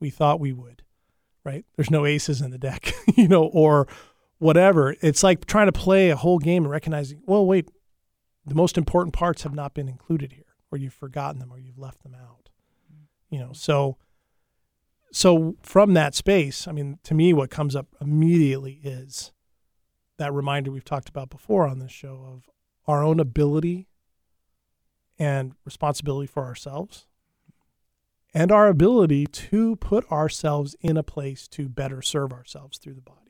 we 0.00 0.10
thought 0.10 0.40
we 0.40 0.52
would, 0.52 0.82
right? 1.44 1.64
There's 1.76 1.90
no 1.90 2.06
aces 2.06 2.40
in 2.40 2.50
the 2.50 2.58
deck, 2.58 2.92
you 3.16 3.28
know, 3.28 3.44
or 3.44 3.86
whatever. 4.38 4.94
It's 5.00 5.22
like 5.22 5.46
trying 5.46 5.66
to 5.66 5.72
play 5.72 6.10
a 6.10 6.16
whole 6.16 6.38
game 6.38 6.64
and 6.64 6.70
recognizing, 6.70 7.22
well, 7.26 7.46
wait, 7.46 7.68
the 8.46 8.54
most 8.54 8.76
important 8.76 9.14
parts 9.14 9.42
have 9.42 9.54
not 9.54 9.74
been 9.74 9.88
included 9.88 10.32
here 10.32 10.44
or 10.70 10.78
you've 10.78 10.94
forgotten 10.94 11.38
them 11.38 11.52
or 11.52 11.58
you've 11.58 11.78
left 11.78 12.02
them 12.02 12.14
out 12.14 12.50
you 13.30 13.38
know 13.38 13.52
so 13.52 13.96
so 15.12 15.56
from 15.62 15.94
that 15.94 16.14
space 16.14 16.68
i 16.68 16.72
mean 16.72 16.98
to 17.02 17.14
me 17.14 17.32
what 17.32 17.50
comes 17.50 17.74
up 17.74 17.86
immediately 18.00 18.80
is 18.82 19.32
that 20.18 20.32
reminder 20.32 20.70
we've 20.70 20.84
talked 20.84 21.08
about 21.08 21.30
before 21.30 21.66
on 21.66 21.78
this 21.78 21.92
show 21.92 22.24
of 22.32 22.48
our 22.86 23.02
own 23.02 23.18
ability 23.18 23.88
and 25.18 25.52
responsibility 25.64 26.26
for 26.26 26.44
ourselves 26.44 27.06
and 28.34 28.50
our 28.52 28.66
ability 28.68 29.26
to 29.26 29.76
put 29.76 30.10
ourselves 30.10 30.74
in 30.80 30.96
a 30.96 31.02
place 31.02 31.46
to 31.48 31.68
better 31.68 32.02
serve 32.02 32.32
ourselves 32.32 32.78
through 32.78 32.94
the 32.94 33.00
body 33.00 33.20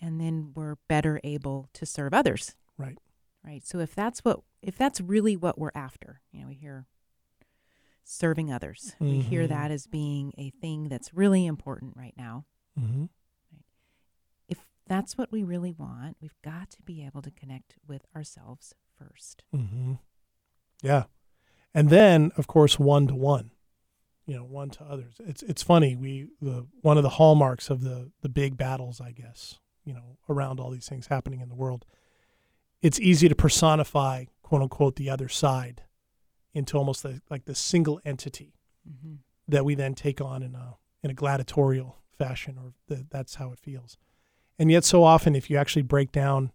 And 0.00 0.18
then 0.20 0.52
we're 0.54 0.76
better 0.88 1.20
able 1.22 1.68
to 1.74 1.84
serve 1.86 2.14
others. 2.14 2.56
right 2.78 2.98
Right. 3.42 3.64
So 3.66 3.78
if 3.78 3.94
that's 3.94 4.20
what 4.24 4.40
if 4.60 4.76
that's 4.76 5.00
really 5.00 5.34
what 5.34 5.58
we're 5.58 5.70
after, 5.74 6.20
you 6.30 6.42
know, 6.42 6.48
we 6.48 6.54
hear 6.56 6.86
serving 8.04 8.52
others. 8.52 8.94
We 9.00 9.20
hear 9.22 9.44
Mhm. 9.44 9.48
that 9.48 9.70
as 9.70 9.86
being 9.86 10.32
a 10.36 10.50
thing 10.50 10.88
that's 10.90 11.14
really 11.14 11.46
important 11.46 11.96
right 11.96 12.14
now. 12.18 12.44
mm-hmm. 12.78 13.06
If 14.48 14.58
that's 14.86 15.16
what 15.16 15.32
we 15.32 15.42
really 15.42 15.72
want, 15.72 16.18
we've 16.20 16.36
got 16.42 16.68
to 16.72 16.82
be 16.82 17.02
able 17.06 17.22
to 17.22 17.30
connect 17.30 17.76
with 17.86 18.04
ourselves 18.14 18.74
first. 18.98 19.44
Mm-hmm. 19.54 19.94
Yeah, 20.82 21.04
and 21.74 21.90
then 21.90 22.32
of 22.36 22.46
course 22.46 22.78
one 22.78 23.06
to 23.08 23.14
one, 23.14 23.50
you 24.26 24.34
know, 24.36 24.44
one 24.44 24.70
to 24.70 24.84
others. 24.84 25.14
It's 25.20 25.42
it's 25.42 25.62
funny. 25.62 25.96
We 25.96 26.28
the 26.40 26.66
one 26.82 26.96
of 26.96 27.02
the 27.02 27.10
hallmarks 27.10 27.70
of 27.70 27.82
the 27.82 28.10
the 28.22 28.28
big 28.28 28.56
battles, 28.56 29.00
I 29.00 29.12
guess, 29.12 29.58
you 29.84 29.94
know, 29.94 30.18
around 30.28 30.60
all 30.60 30.70
these 30.70 30.88
things 30.88 31.06
happening 31.08 31.40
in 31.40 31.48
the 31.48 31.54
world. 31.54 31.84
It's 32.82 32.98
easy 33.00 33.28
to 33.28 33.34
personify 33.34 34.26
quote 34.42 34.62
unquote 34.62 34.96
the 34.96 35.10
other 35.10 35.28
side 35.28 35.82
into 36.54 36.76
almost 36.76 37.06
like 37.30 37.44
this 37.44 37.58
single 37.58 38.00
entity 38.04 38.54
Mm-hmm. 38.88 39.16
that 39.46 39.64
we 39.64 39.74
then 39.74 39.94
take 39.94 40.22
on 40.22 40.42
in 40.42 40.54
a 40.54 40.76
in 41.02 41.10
a 41.10 41.14
gladiatorial 41.14 41.98
fashion, 42.16 42.56
or 42.58 42.72
the, 42.88 43.06
that's 43.10 43.34
how 43.34 43.52
it 43.52 43.58
feels. 43.58 43.98
And 44.58 44.70
yet, 44.70 44.84
so 44.84 45.04
often, 45.04 45.34
if 45.36 45.50
you 45.50 45.58
actually 45.58 45.82
break 45.82 46.12
down 46.12 46.50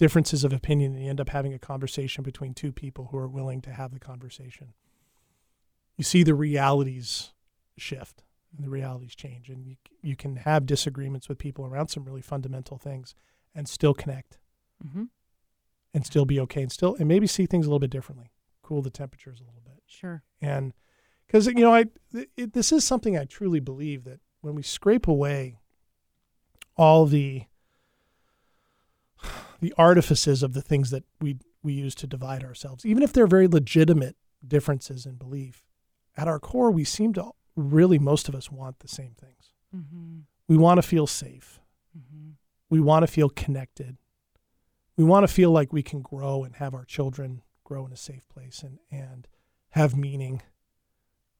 differences 0.00 0.42
of 0.42 0.52
opinion, 0.52 0.94
and 0.94 1.04
you 1.04 1.10
end 1.10 1.20
up 1.20 1.28
having 1.28 1.54
a 1.54 1.58
conversation 1.58 2.24
between 2.24 2.54
two 2.54 2.72
people 2.72 3.08
who 3.12 3.18
are 3.18 3.28
willing 3.28 3.60
to 3.62 3.70
have 3.70 3.92
the 3.92 4.00
conversation, 4.00 4.72
you 5.96 6.02
see 6.02 6.22
the 6.24 6.34
realities 6.34 7.32
shift 7.76 8.24
and 8.56 8.64
the 8.64 8.70
realities 8.70 9.14
change, 9.14 9.48
and 9.48 9.64
you 9.64 9.76
you 10.02 10.16
can 10.16 10.36
have 10.36 10.66
disagreements 10.66 11.28
with 11.28 11.38
people 11.38 11.64
around 11.66 11.88
some 11.88 12.04
really 12.04 12.22
fundamental 12.22 12.78
things, 12.78 13.14
and 13.54 13.68
still 13.68 13.94
connect, 13.94 14.38
Mm-hmm. 14.84 15.04
and 15.94 16.06
still 16.06 16.24
be 16.24 16.40
okay, 16.40 16.62
and 16.62 16.72
still 16.72 16.96
and 16.98 17.06
maybe 17.06 17.26
see 17.26 17.46
things 17.46 17.66
a 17.66 17.68
little 17.68 17.78
bit 17.78 17.90
differently, 17.90 18.32
cool 18.62 18.80
the 18.82 18.90
temperatures 18.90 19.40
a 19.40 19.44
little 19.44 19.60
bit 19.62 19.82
Sure. 19.86 20.22
and 20.40 20.72
because 21.26 21.46
you 21.46 21.54
know 21.54 21.74
I 21.74 21.84
it, 22.36 22.54
this 22.54 22.72
is 22.72 22.84
something 22.84 23.16
I 23.18 23.24
truly 23.26 23.60
believe 23.60 24.04
that 24.04 24.20
when 24.40 24.54
we 24.54 24.62
scrape 24.62 25.06
away 25.06 25.58
all 26.76 27.04
the 27.06 27.44
the 29.60 29.74
artifices 29.76 30.42
of 30.42 30.52
the 30.52 30.62
things 30.62 30.90
that 30.90 31.04
we 31.20 31.38
we 31.62 31.74
use 31.74 31.94
to 31.94 32.06
divide 32.06 32.42
ourselves, 32.42 32.86
even 32.86 33.02
if 33.02 33.12
they're 33.12 33.26
very 33.26 33.46
legitimate 33.46 34.16
differences 34.46 35.04
in 35.04 35.16
belief, 35.16 35.66
at 36.16 36.28
our 36.28 36.38
core 36.38 36.70
we 36.70 36.84
seem 36.84 37.12
to 37.12 37.30
really 37.56 37.98
most 37.98 38.28
of 38.28 38.34
us 38.34 38.50
want 38.50 38.78
the 38.78 38.88
same 38.88 39.14
things. 39.20 39.52
Mm-hmm. 39.74 40.20
We 40.48 40.56
want 40.56 40.78
to 40.78 40.82
feel 40.82 41.06
safe. 41.06 41.60
Mm-hmm. 41.96 42.30
We 42.70 42.80
want 42.80 43.02
to 43.02 43.06
feel 43.06 43.28
connected. 43.28 43.98
We 44.96 45.04
want 45.04 45.26
to 45.26 45.32
feel 45.32 45.50
like 45.50 45.72
we 45.72 45.82
can 45.82 46.02
grow 46.02 46.44
and 46.44 46.56
have 46.56 46.74
our 46.74 46.84
children 46.84 47.42
grow 47.64 47.86
in 47.86 47.92
a 47.92 47.96
safe 47.96 48.28
place 48.28 48.62
and, 48.62 48.78
and 48.90 49.28
have 49.70 49.96
meaning, 49.96 50.42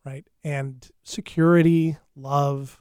right? 0.05 0.27
And 0.45 0.89
security, 1.03 1.97
love, 2.15 2.81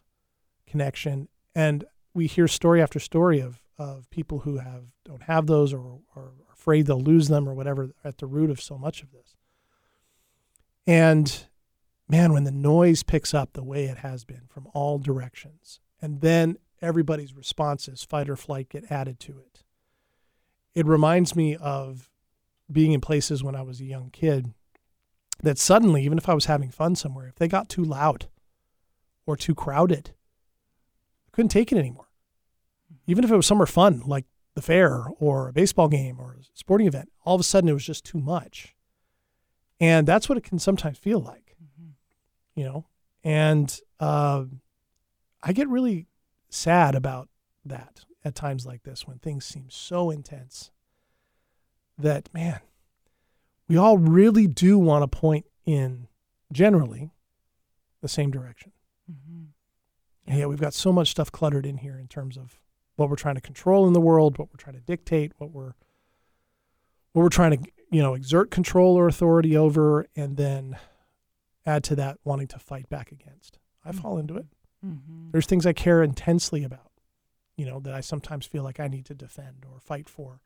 connection. 0.67 1.29
And 1.55 1.85
we 2.13 2.27
hear 2.27 2.47
story 2.47 2.81
after 2.81 2.99
story 2.99 3.39
of, 3.39 3.61
of 3.79 4.09
people 4.11 4.39
who 4.39 4.57
have 4.57 4.91
don't 5.05 5.23
have 5.23 5.47
those 5.47 5.73
or, 5.73 5.79
or 5.79 6.01
are 6.15 6.33
afraid 6.53 6.85
they'll 6.85 7.01
lose 7.01 7.29
them 7.29 7.47
or 7.47 7.53
whatever 7.53 7.91
at 8.03 8.17
the 8.17 8.27
root 8.27 8.51
of 8.51 8.61
so 8.61 8.77
much 8.77 9.01
of 9.01 9.11
this. 9.11 9.37
And 10.85 11.45
man, 12.09 12.33
when 12.33 12.43
the 12.43 12.51
noise 12.51 13.01
picks 13.01 13.33
up 13.33 13.53
the 13.53 13.63
way 13.63 13.85
it 13.85 13.99
has 13.99 14.25
been 14.25 14.43
from 14.49 14.67
all 14.73 14.99
directions, 14.99 15.79
and 16.01 16.21
then 16.21 16.57
everybody's 16.81 17.33
responses, 17.33 18.03
fight 18.03 18.29
or 18.29 18.35
flight, 18.35 18.69
get 18.69 18.91
added 18.91 19.19
to 19.21 19.39
it. 19.39 19.63
it 20.75 20.85
reminds 20.85 21.35
me 21.35 21.55
of 21.55 22.09
being 22.71 22.91
in 22.91 23.01
places 23.01 23.43
when 23.43 23.55
I 23.55 23.61
was 23.61 23.79
a 23.79 23.85
young 23.85 24.09
kid 24.11 24.53
that 25.41 25.57
suddenly, 25.57 26.03
even 26.03 26.17
if 26.17 26.29
I 26.29 26.33
was 26.33 26.45
having 26.45 26.69
fun 26.69 26.95
somewhere, 26.95 27.27
if 27.27 27.35
they 27.35 27.47
got 27.47 27.69
too 27.69 27.83
loud 27.83 28.27
or 29.25 29.35
too 29.35 29.55
crowded, 29.55 30.11
I 31.27 31.29
couldn't 31.31 31.49
take 31.49 31.71
it 31.71 31.77
anymore. 31.77 32.08
Even 33.07 33.23
if 33.23 33.31
it 33.31 33.35
was 33.35 33.47
somewhere 33.47 33.65
fun, 33.65 34.01
like 34.05 34.25
the 34.55 34.61
fair 34.61 35.07
or 35.19 35.47
a 35.47 35.53
baseball 35.53 35.87
game 35.87 36.19
or 36.19 36.37
a 36.39 36.43
sporting 36.53 36.87
event, 36.87 37.11
all 37.25 37.35
of 37.35 37.41
a 37.41 37.43
sudden 37.43 37.69
it 37.69 37.73
was 37.73 37.85
just 37.85 38.05
too 38.05 38.19
much. 38.19 38.75
And 39.79 40.07
that's 40.07 40.27
what 40.27 40.37
it 40.37 40.43
can 40.43 40.59
sometimes 40.59 40.97
feel 40.97 41.19
like, 41.19 41.55
you 42.55 42.65
know? 42.65 42.85
And 43.23 43.79
uh, 43.99 44.45
I 45.41 45.53
get 45.53 45.69
really 45.69 46.07
sad 46.49 46.95
about 46.95 47.29
that 47.65 48.05
at 48.25 48.35
times 48.35 48.65
like 48.65 48.83
this 48.83 49.07
when 49.07 49.19
things 49.19 49.45
seem 49.45 49.67
so 49.69 50.09
intense 50.09 50.71
that, 51.97 52.29
man, 52.33 52.59
we 53.67 53.77
all 53.77 53.97
really 53.97 54.47
do 54.47 54.77
want 54.77 55.03
to 55.03 55.17
point 55.17 55.45
in 55.65 56.07
generally 56.51 57.11
the 58.01 58.07
same 58.07 58.31
direction. 58.31 58.71
And 60.27 60.37
yet 60.37 60.49
we've 60.49 60.59
got 60.59 60.73
so 60.73 60.91
much 60.91 61.11
stuff 61.11 61.31
cluttered 61.31 61.65
in 61.65 61.77
here 61.77 61.97
in 61.97 62.07
terms 62.07 62.37
of 62.37 62.59
what 62.99 63.09
we're 63.09 63.15
trying 63.15 63.35
to 63.35 63.41
control 63.41 63.87
in 63.87 63.93
the 63.93 64.01
world, 64.01 64.37
what 64.37 64.49
we're 64.51 64.57
trying 64.57 64.75
to 64.75 64.81
dictate, 64.81 65.31
what 65.37 65.51
we're 65.51 65.73
what 67.13 67.23
we're 67.23 67.29
trying 67.29 67.51
to, 67.51 67.71
you 67.89 68.01
know, 68.01 68.13
exert 68.13 68.51
control 68.51 68.95
or 68.95 69.07
authority 69.07 69.57
over, 69.57 70.05
and 70.15 70.37
then 70.37 70.77
add 71.65 71.83
to 71.85 71.95
that 71.95 72.17
wanting 72.23 72.47
to 72.47 72.59
fight 72.59 72.89
back 72.89 73.11
against. 73.11 73.57
I 73.83 73.91
fall 73.93 74.17
into 74.17 74.35
it. 74.35 74.45
Mm-hmm. 74.85 75.31
There's 75.31 75.47
things 75.47 75.65
I 75.65 75.73
care 75.73 76.03
intensely 76.03 76.63
about, 76.63 76.91
you 77.55 77.65
know, 77.65 77.79
that 77.79 77.93
I 77.93 78.01
sometimes 78.01 78.45
feel 78.45 78.63
like 78.63 78.79
I 78.79 78.87
need 78.87 79.05
to 79.05 79.15
defend 79.15 79.65
or 79.71 79.79
fight 79.79 80.07
for. 80.07 80.41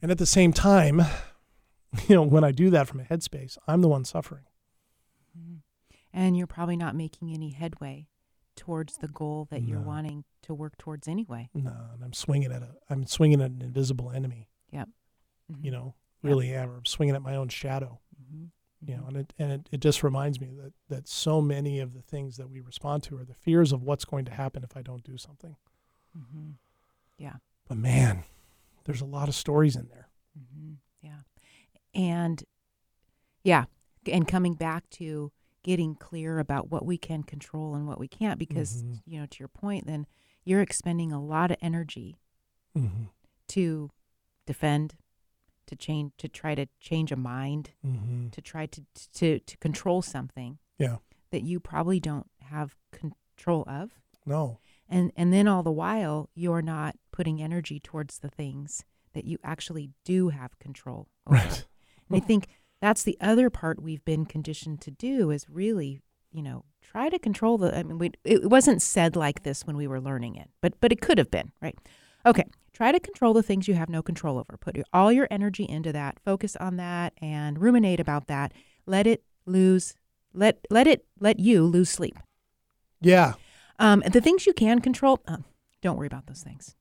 And 0.00 0.10
at 0.10 0.18
the 0.18 0.26
same 0.26 0.52
time, 0.52 1.02
you 2.08 2.14
know, 2.14 2.22
when 2.22 2.44
I 2.44 2.52
do 2.52 2.70
that 2.70 2.86
from 2.86 3.00
a 3.00 3.04
headspace, 3.04 3.58
I'm 3.66 3.80
the 3.80 3.88
one 3.88 4.04
suffering. 4.04 4.44
And 6.12 6.36
you're 6.36 6.46
probably 6.46 6.76
not 6.76 6.94
making 6.94 7.32
any 7.32 7.50
headway 7.50 8.08
towards 8.60 8.98
the 8.98 9.08
goal 9.08 9.48
that 9.50 9.62
you're 9.62 9.80
No. 9.80 9.86
wanting 9.86 10.24
to 10.42 10.52
work 10.52 10.76
towards 10.76 11.08
anyway. 11.08 11.48
No, 11.54 11.74
and 11.94 12.04
I'm 12.04 12.12
swinging 12.12 12.52
at 12.52 12.62
a, 12.62 12.74
I'm 12.90 13.06
swinging 13.06 13.40
at 13.40 13.50
an 13.50 13.62
invisible 13.62 14.10
enemy. 14.10 14.48
Yep. 14.70 14.90
You 15.62 15.70
know, 15.70 15.94
really 16.22 16.54
am. 16.54 16.68
I'm 16.70 16.84
swinging 16.84 17.14
at 17.14 17.22
my 17.22 17.34
own 17.36 17.48
shadow. 17.48 18.00
Mm-hmm. 18.22 18.44
You 18.86 18.96
know, 18.98 19.04
and 19.08 19.16
it 19.16 19.32
and 19.38 19.52
it, 19.52 19.68
it 19.72 19.80
just 19.80 20.02
reminds 20.02 20.40
me 20.40 20.48
that 20.62 20.72
that 20.90 21.08
so 21.08 21.40
many 21.40 21.80
of 21.80 21.94
the 21.94 22.02
things 22.02 22.36
that 22.36 22.50
we 22.50 22.60
respond 22.60 23.02
to 23.04 23.16
are 23.16 23.24
the 23.24 23.34
fears 23.34 23.72
of 23.72 23.82
what's 23.82 24.04
going 24.04 24.26
to 24.26 24.32
happen 24.32 24.62
if 24.62 24.76
I 24.76 24.82
don't 24.82 25.02
do 25.02 25.16
something. 25.16 25.56
Mm-hmm. 26.16 26.50
Yeah. 27.18 27.36
But 27.66 27.78
man, 27.78 28.24
there's 28.84 29.00
a 29.00 29.06
lot 29.06 29.28
of 29.28 29.34
stories 29.34 29.74
in 29.74 29.88
there. 29.88 30.08
Mm-hmm. 30.38 30.72
Yeah. 31.02 31.22
And 31.94 32.44
yeah, 33.42 33.64
and 34.06 34.28
coming 34.28 34.54
back 34.54 34.88
to 34.90 35.32
getting 35.62 35.94
clear 35.94 36.38
about 36.38 36.70
what 36.70 36.84
we 36.86 36.96
can 36.96 37.22
control 37.22 37.74
and 37.74 37.86
what 37.86 37.98
we 38.00 38.08
can't, 38.08 38.38
because, 38.38 38.82
Mhm. 38.82 39.02
you 39.04 39.20
know, 39.20 39.26
to 39.26 39.38
your 39.38 39.48
point, 39.48 39.86
then 39.86 40.06
you're 40.44 40.62
expending 40.62 41.12
a 41.12 41.22
lot 41.22 41.50
of 41.50 41.56
energy 41.60 42.16
Mm-hmm. 42.76 43.04
to 43.48 43.90
defend, 44.46 44.94
to 45.66 45.76
change, 45.76 46.12
to 46.18 46.28
try 46.28 46.54
to 46.54 46.66
change 46.80 47.12
a 47.12 47.16
mind, 47.16 47.70
Mm-hmm. 47.84 48.28
to 48.30 48.40
try 48.40 48.66
to, 48.66 48.82
to, 49.14 49.38
to 49.40 49.56
control 49.58 50.02
something 50.02 50.58
Yeah. 50.78 50.98
that 51.30 51.42
you 51.42 51.60
probably 51.60 52.00
don't 52.00 52.30
have 52.40 52.76
control 52.90 53.64
of. 53.66 54.00
No. 54.26 54.58
and 54.88 55.12
and 55.16 55.32
then 55.32 55.48
all 55.48 55.62
the 55.62 55.70
while 55.72 56.28
you're 56.34 56.60
not 56.62 56.94
putting 57.12 57.40
energy 57.40 57.80
towards 57.80 58.18
the 58.18 58.28
things 58.28 58.84
that 59.14 59.24
you 59.24 59.38
actually 59.42 59.90
do 60.04 60.28
have 60.28 60.58
control 60.58 61.08
over. 61.26 61.36
Right. 61.36 61.66
And 62.08 62.16
I 62.16 62.20
think 62.20 62.48
that's 62.80 63.02
the 63.02 63.16
other 63.20 63.50
part 63.50 63.82
we've 63.82 64.04
been 64.04 64.24
conditioned 64.24 64.80
to 64.82 64.90
do 64.90 65.30
is 65.30 65.46
really, 65.48 66.00
you 66.32 66.42
know, 66.42 66.64
try 66.82 67.08
to 67.08 67.18
control 67.18 67.58
the. 67.58 67.76
I 67.76 67.82
mean, 67.82 67.98
we, 67.98 68.12
it 68.24 68.48
wasn't 68.48 68.82
said 68.82 69.16
like 69.16 69.42
this 69.42 69.66
when 69.66 69.76
we 69.76 69.86
were 69.86 70.00
learning 70.00 70.36
it, 70.36 70.48
but 70.60 70.74
but 70.80 70.92
it 70.92 71.00
could 71.00 71.18
have 71.18 71.30
been, 71.30 71.52
right? 71.60 71.76
Okay, 72.26 72.44
try 72.72 72.92
to 72.92 73.00
control 73.00 73.32
the 73.32 73.42
things 73.42 73.68
you 73.68 73.74
have 73.74 73.88
no 73.88 74.02
control 74.02 74.38
over. 74.38 74.56
Put 74.58 74.78
all 74.92 75.12
your 75.12 75.28
energy 75.30 75.64
into 75.68 75.92
that. 75.92 76.18
Focus 76.24 76.56
on 76.56 76.76
that 76.76 77.12
and 77.20 77.60
ruminate 77.60 78.00
about 78.00 78.26
that. 78.28 78.52
Let 78.86 79.06
it 79.06 79.22
lose. 79.46 79.94
Let 80.32 80.58
let 80.70 80.86
it 80.86 81.04
let 81.18 81.38
you 81.38 81.64
lose 81.64 81.90
sleep. 81.90 82.18
Yeah. 83.00 83.34
Um, 83.78 84.02
the 84.12 84.20
things 84.20 84.46
you 84.46 84.52
can 84.52 84.80
control, 84.80 85.20
um, 85.26 85.44
don't 85.80 85.96
worry 85.96 86.06
about 86.06 86.26
those 86.26 86.42
things. 86.42 86.76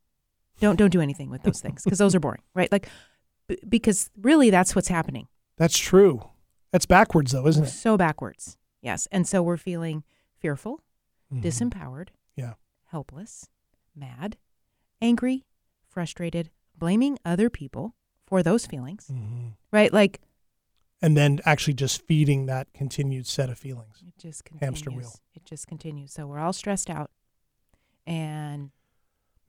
Don't 0.60 0.76
don't 0.76 0.92
do 0.92 1.02
anything 1.02 1.30
with 1.30 1.44
those 1.44 1.62
things 1.62 1.84
because 1.84 2.00
those 2.00 2.14
are 2.14 2.20
boring, 2.20 2.42
right? 2.54 2.72
Like 2.72 2.90
b- 3.48 3.60
because 3.68 4.10
really 4.22 4.50
that's 4.50 4.76
what's 4.76 4.90
happening. 4.90 5.28
That's 5.60 5.78
true. 5.78 6.28
That's 6.72 6.88
backwards 6.88 7.34
though, 7.34 7.46
isn't 7.46 7.66
it? 7.66 7.68
So 7.70 7.98
backwards, 7.98 8.58
yes. 8.82 9.08
And 9.12 9.28
so 9.28 9.44
we're 9.44 9.58
feeling 9.58 10.04
fearful, 10.40 10.82
Mhm. 11.32 11.44
disempowered, 11.44 12.10
Yeah. 12.36 12.54
helpless, 12.86 13.50
mad, 13.94 14.38
angry, 15.02 15.46
frustrated, 15.88 16.50
blaming 16.76 17.20
other 17.26 17.50
people 17.50 17.94
for 18.26 18.42
those 18.42 18.66
feelings, 18.66 19.08
Mhm. 19.12 19.54
right? 19.72 19.92
Like 19.94 20.22
And 21.02 21.16
then 21.18 21.40
actually 21.46 21.74
just 21.76 22.02
feeding 22.08 22.46
that 22.48 22.72
continued 22.74 23.26
set 23.28 23.50
of 23.50 23.58
feelings. 23.58 24.02
it 24.06 24.18
just 24.18 24.44
continues. 24.46 24.62
Hamster 24.66 24.92
wheel. 24.92 25.14
It 25.34 25.46
just 25.46 25.68
continues. 25.68 26.14
So 26.14 26.26
we're 26.28 26.40
all 26.40 26.54
stressed 26.54 26.90
out, 26.90 27.12
and 28.08 28.72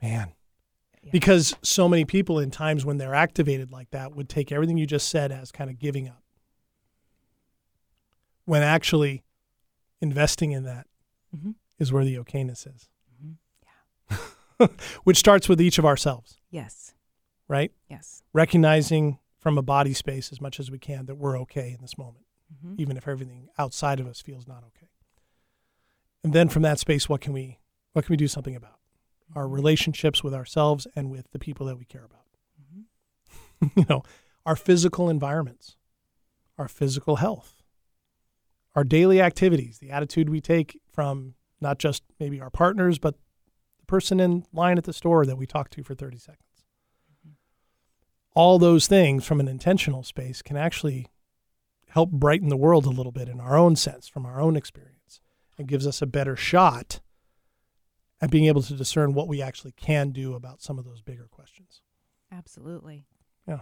Man. 0.03 0.33
Yeah. 1.03 1.11
Because 1.13 1.57
so 1.63 1.89
many 1.89 2.05
people 2.05 2.39
in 2.39 2.51
times 2.51 2.85
when 2.85 2.99
they're 2.99 3.15
activated 3.15 3.71
like 3.73 3.91
that 3.91 4.15
would 4.15 4.29
take 4.29 4.53
everything 4.53 4.77
you 4.77 4.87
just 4.87 5.09
said 5.09 5.33
as 5.33 5.51
kind 5.51 5.71
of 5.71 5.79
giving 5.79 6.09
up. 6.09 6.23
When 8.45 8.63
actually 8.63 9.25
investing 10.01 10.53
in 10.53 10.65
that 10.65 10.87
is 11.79 11.91
Mhm. 11.91 11.93
where 11.93 12.05
the 12.05 12.17
okayness 12.17 12.67
is. 12.67 12.89
Mhm. 13.23 13.37
Which 15.05 15.19
starts 15.19 15.49
with 15.49 15.61
each 15.61 15.79
of 15.79 15.87
ourselves, 15.87 16.39
yes, 16.51 16.95
right? 17.49 17.73
yes, 17.89 18.23
Recognizing 18.33 19.19
from 19.39 19.57
a 19.57 19.63
body 19.63 19.95
space 19.95 20.33
as 20.33 20.41
much 20.41 20.61
as 20.61 20.71
we 20.71 20.79
can 20.79 21.07
that 21.07 21.15
we're 21.15 21.39
okay 21.41 21.73
in 21.73 21.81
this 21.81 21.97
moment, 21.97 22.27
Mhm. 22.55 22.79
even 22.79 22.97
if 22.99 23.09
everything 23.09 23.49
outside 23.57 24.01
of 24.01 24.07
us 24.07 24.21
feels 24.21 24.47
not 24.47 24.65
okay. 24.65 24.89
And 26.23 26.33
then 26.35 26.49
from 26.51 26.61
that 26.63 26.79
space, 26.79 27.09
what 27.09 27.21
can 27.23 27.33
we 27.33 27.59
what 27.93 28.05
can 28.05 28.13
we 28.13 28.17
do 28.17 28.29
something 28.29 28.55
about? 28.55 28.80
Our 29.35 29.49
relationships 29.49 30.25
with 30.25 30.35
ourselves 30.35 30.87
and 30.97 31.11
with 31.11 31.31
the 31.31 31.39
people 31.39 31.67
that 31.67 31.79
we 31.79 31.85
care 31.85 32.05
about. 32.05 32.25
Mm-hmm. 32.61 33.81
you 33.81 33.87
know, 33.89 34.03
our 34.45 34.57
physical 34.57 35.09
environments, 35.09 35.77
our 36.59 36.69
physical 36.69 37.17
health, 37.17 37.63
our 38.75 38.85
daily 38.85 39.21
activities, 39.21 39.79
the 39.79 39.91
attitude 39.91 40.29
we 40.29 40.41
take 40.41 40.81
from 40.93 41.35
not 41.61 41.79
just 41.79 42.03
maybe 42.19 42.41
our 42.41 42.51
partners, 42.51 42.99
but 42.99 43.15
the 43.79 43.87
person 43.87 44.21
in 44.21 44.45
line 44.53 44.79
at 44.79 44.85
the 44.85 44.93
store 44.93 45.27
that 45.27 45.37
we 45.37 45.47
talk 45.47 45.71
to 45.71 45.83
for 45.83 45.95
30 45.95 46.19
seconds. 46.19 46.65
Mm-hmm. 47.13 47.35
All 48.35 48.59
those 48.59 48.87
things 48.87 49.25
from 49.25 49.41
an 49.41 49.49
intentional 49.49 50.03
space 50.03 50.43
can 50.43 50.57
actually 50.57 51.07
help 51.91 52.11
brighten 52.11 52.49
the 52.49 52.57
world 52.57 52.87
a 52.87 52.91
little 52.91 53.13
bit 53.13 53.29
in 53.29 53.41
our 53.41 53.57
own 53.57 53.77
sense, 53.77 54.09
from 54.09 54.25
our 54.25 54.41
own 54.41 54.57
experience, 54.57 55.21
and 55.59 55.69
gives 55.69 55.87
us 55.87 56.01
a 56.01 56.07
better 56.07 56.37
shot 56.37 57.01
at 58.21 58.31
being 58.31 58.47
able 58.47 58.63
to 58.63 58.75
discern 58.75 59.15
what 59.15 59.29
we 59.29 59.41
actually 59.43 59.73
can 59.73 60.11
do 60.11 60.35
about 60.35 60.61
some 60.63 60.79
of 60.79 60.85
those 60.85 61.01
bigger 61.03 61.27
questions. 61.31 61.81
absolutely. 62.33 63.07
Yeah. 63.47 63.61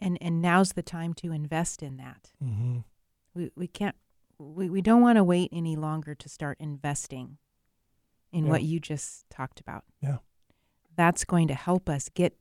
And 0.00 0.18
and 0.20 0.42
now's 0.42 0.72
the 0.72 0.82
time 0.82 1.14
to 1.14 1.32
invest 1.32 1.82
in 1.82 1.96
that. 1.96 2.32
Mm-hmm. 2.42 2.78
We 3.34 3.50
we 3.56 3.66
can't 3.68 3.96
we, 4.38 4.68
we 4.68 4.82
don't 4.82 5.00
want 5.00 5.16
to 5.16 5.24
wait 5.24 5.48
any 5.52 5.76
longer 5.76 6.14
to 6.16 6.28
start 6.28 6.58
investing 6.60 7.38
in 8.32 8.44
Yeah. 8.46 8.50
what 8.50 8.62
you 8.64 8.80
just 8.80 9.30
talked 9.30 9.60
about. 9.60 9.84
Yeah. 10.02 10.18
That's 10.96 11.24
going 11.24 11.48
to 11.48 11.54
help 11.54 11.88
us 11.88 12.08
get 12.12 12.36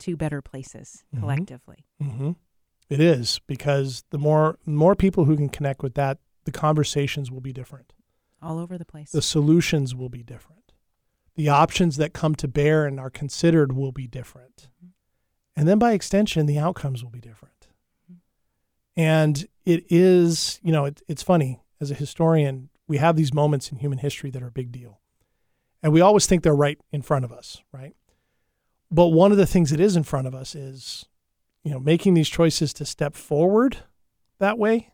to 0.00 0.16
better 0.16 0.42
places 0.42 1.04
Mhm. 1.14 1.20
collectively. 1.20 1.86
Mm-hmm. 2.02 2.32
It 2.90 3.00
is 3.00 3.40
because 3.46 4.04
the 4.10 4.18
more 4.18 4.58
more 4.66 4.96
people 4.96 5.24
who 5.26 5.36
can 5.36 5.48
connect 5.48 5.82
with 5.82 5.94
that, 5.94 6.18
the 6.44 6.52
conversations 6.52 7.30
will 7.30 7.40
be 7.40 7.52
different. 7.52 7.92
All 8.42 8.58
over 8.58 8.76
the 8.76 8.84
place. 8.84 9.10
The 9.10 9.22
solutions 9.22 9.94
will 9.94 10.08
be 10.08 10.22
different. 10.22 10.72
The 11.36 11.48
options 11.48 11.96
that 11.96 12.12
come 12.12 12.34
to 12.36 12.48
bear 12.48 12.84
and 12.86 12.98
are 12.98 13.10
considered 13.10 13.72
will 13.72 13.92
be 13.92 14.06
different. 14.06 14.68
Mm-hmm. 14.78 14.90
And 15.56 15.68
then 15.68 15.78
by 15.78 15.92
extension, 15.92 16.46
the 16.46 16.58
outcomes 16.58 17.02
will 17.02 17.10
be 17.10 17.20
different. 17.20 17.68
Mm-hmm. 18.10 19.00
And 19.00 19.48
it 19.64 19.84
is, 19.88 20.60
you 20.62 20.72
know, 20.72 20.86
it, 20.86 21.02
it's 21.08 21.22
funny 21.22 21.60
as 21.80 21.90
a 21.90 21.94
historian, 21.94 22.68
we 22.86 22.98
have 22.98 23.16
these 23.16 23.34
moments 23.34 23.70
in 23.70 23.78
human 23.78 23.98
history 23.98 24.30
that 24.30 24.42
are 24.42 24.48
a 24.48 24.52
big 24.52 24.70
deal. 24.70 25.00
And 25.82 25.92
we 25.92 26.00
always 26.00 26.26
think 26.26 26.42
they're 26.42 26.54
right 26.54 26.78
in 26.92 27.02
front 27.02 27.24
of 27.24 27.32
us, 27.32 27.62
right? 27.72 27.94
But 28.90 29.08
one 29.08 29.32
of 29.32 29.38
the 29.38 29.46
things 29.46 29.70
that 29.70 29.80
is 29.80 29.96
in 29.96 30.04
front 30.04 30.26
of 30.26 30.34
us 30.34 30.54
is, 30.54 31.06
you 31.64 31.72
know, 31.72 31.80
making 31.80 32.14
these 32.14 32.28
choices 32.28 32.72
to 32.74 32.84
step 32.84 33.14
forward 33.14 33.78
that 34.38 34.58
way 34.58 34.92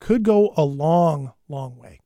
could 0.00 0.22
go 0.22 0.52
a 0.56 0.64
long, 0.64 1.32
long 1.48 1.76
way. 1.76 2.00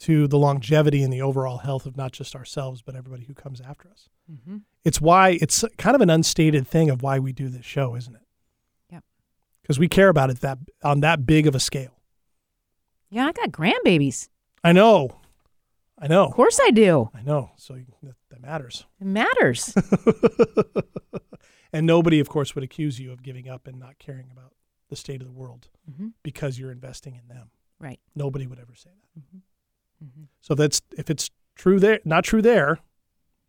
To 0.00 0.28
the 0.28 0.38
longevity 0.38 1.02
and 1.02 1.12
the 1.12 1.20
overall 1.22 1.58
health 1.58 1.84
of 1.86 1.96
not 1.96 2.12
just 2.12 2.36
ourselves, 2.36 2.82
but 2.82 2.94
everybody 2.94 3.24
who 3.24 3.34
comes 3.34 3.60
after 3.60 3.88
us. 3.90 4.08
Mm-hmm. 4.30 4.58
It's 4.84 5.00
why 5.00 5.38
it's 5.40 5.64
kind 5.76 5.94
of 5.96 6.00
an 6.00 6.10
unstated 6.10 6.66
thing 6.68 6.88
of 6.90 7.02
why 7.02 7.18
we 7.18 7.32
do 7.32 7.48
this 7.48 7.64
show, 7.66 7.96
isn't 7.96 8.14
it? 8.14 8.22
Yeah. 8.90 9.00
Because 9.62 9.78
we 9.78 9.88
care 9.88 10.08
about 10.08 10.30
it 10.30 10.40
that 10.40 10.58
on 10.84 11.00
that 11.00 11.26
big 11.26 11.46
of 11.46 11.54
a 11.54 11.60
scale. 11.60 11.98
Yeah, 13.10 13.26
I 13.26 13.32
got 13.32 13.50
grandbabies. 13.50 14.28
I 14.62 14.72
know. 14.72 15.18
I 15.98 16.06
know. 16.06 16.26
Of 16.26 16.34
course 16.34 16.60
I 16.62 16.70
do. 16.70 17.10
I 17.14 17.22
know. 17.22 17.50
So 17.56 17.74
that, 18.02 18.14
that 18.30 18.40
matters. 18.40 18.86
It 19.00 19.06
matters. 19.06 19.74
and 21.72 21.86
nobody, 21.86 22.20
of 22.20 22.28
course, 22.28 22.54
would 22.54 22.64
accuse 22.64 23.00
you 23.00 23.12
of 23.12 23.22
giving 23.22 23.48
up 23.48 23.66
and 23.66 23.78
not 23.78 23.98
caring 23.98 24.30
about 24.30 24.52
the 24.90 24.96
state 24.96 25.20
of 25.20 25.26
the 25.26 25.32
world 25.32 25.68
Mhm. 25.90 26.12
because 26.22 26.58
you're 26.58 26.70
investing 26.70 27.14
in 27.16 27.26
them. 27.28 27.50
Right. 27.80 28.00
Nobody 28.14 28.46
would 28.46 28.58
ever 28.58 28.74
say 28.74 28.90
that. 28.90 29.20
Mm-hmm. 29.20 29.38
So 30.40 30.54
that's 30.54 30.80
if 30.96 31.10
it's 31.10 31.30
true 31.56 31.78
there, 31.80 32.00
not 32.04 32.24
true 32.24 32.42
there, 32.42 32.78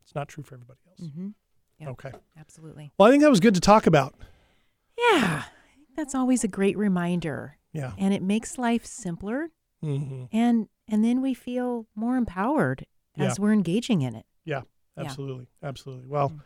it's 0.03 0.15
not 0.15 0.27
true 0.27 0.43
for 0.43 0.55
everybody 0.55 0.79
else. 0.87 0.99
Mm-hmm. 1.09 1.29
Yeah. 1.79 1.89
Okay. 1.89 2.11
Absolutely. 2.37 2.91
Well, 2.97 3.07
I 3.07 3.11
think 3.11 3.23
that 3.23 3.29
was 3.29 3.39
good 3.39 3.53
to 3.55 3.61
talk 3.61 3.87
about. 3.87 4.15
Yeah. 4.97 5.43
I 5.45 5.75
think 5.75 5.87
that's 5.95 6.13
always 6.15 6.43
a 6.43 6.47
great 6.47 6.77
reminder. 6.77 7.57
Yeah. 7.71 7.93
And 7.97 8.13
it 8.13 8.21
makes 8.21 8.57
life 8.57 8.85
simpler 8.85 9.49
hmm 9.81 10.25
and 10.33 10.67
and 10.89 11.05
then 11.05 11.21
we 11.21 11.33
feel 11.33 11.87
more 11.95 12.17
empowered 12.17 12.85
as 13.17 13.37
Yeah. 13.37 13.41
we're 13.43 13.53
engaging 13.53 14.01
in 14.01 14.13
it. 14.15 14.25
Yeah. 14.43 14.63
Yeah. 14.97 15.03
Absolutely. 15.05 15.47
Absolutely. 15.63 16.07
Well. 16.07 16.29
Mm. 16.31 16.41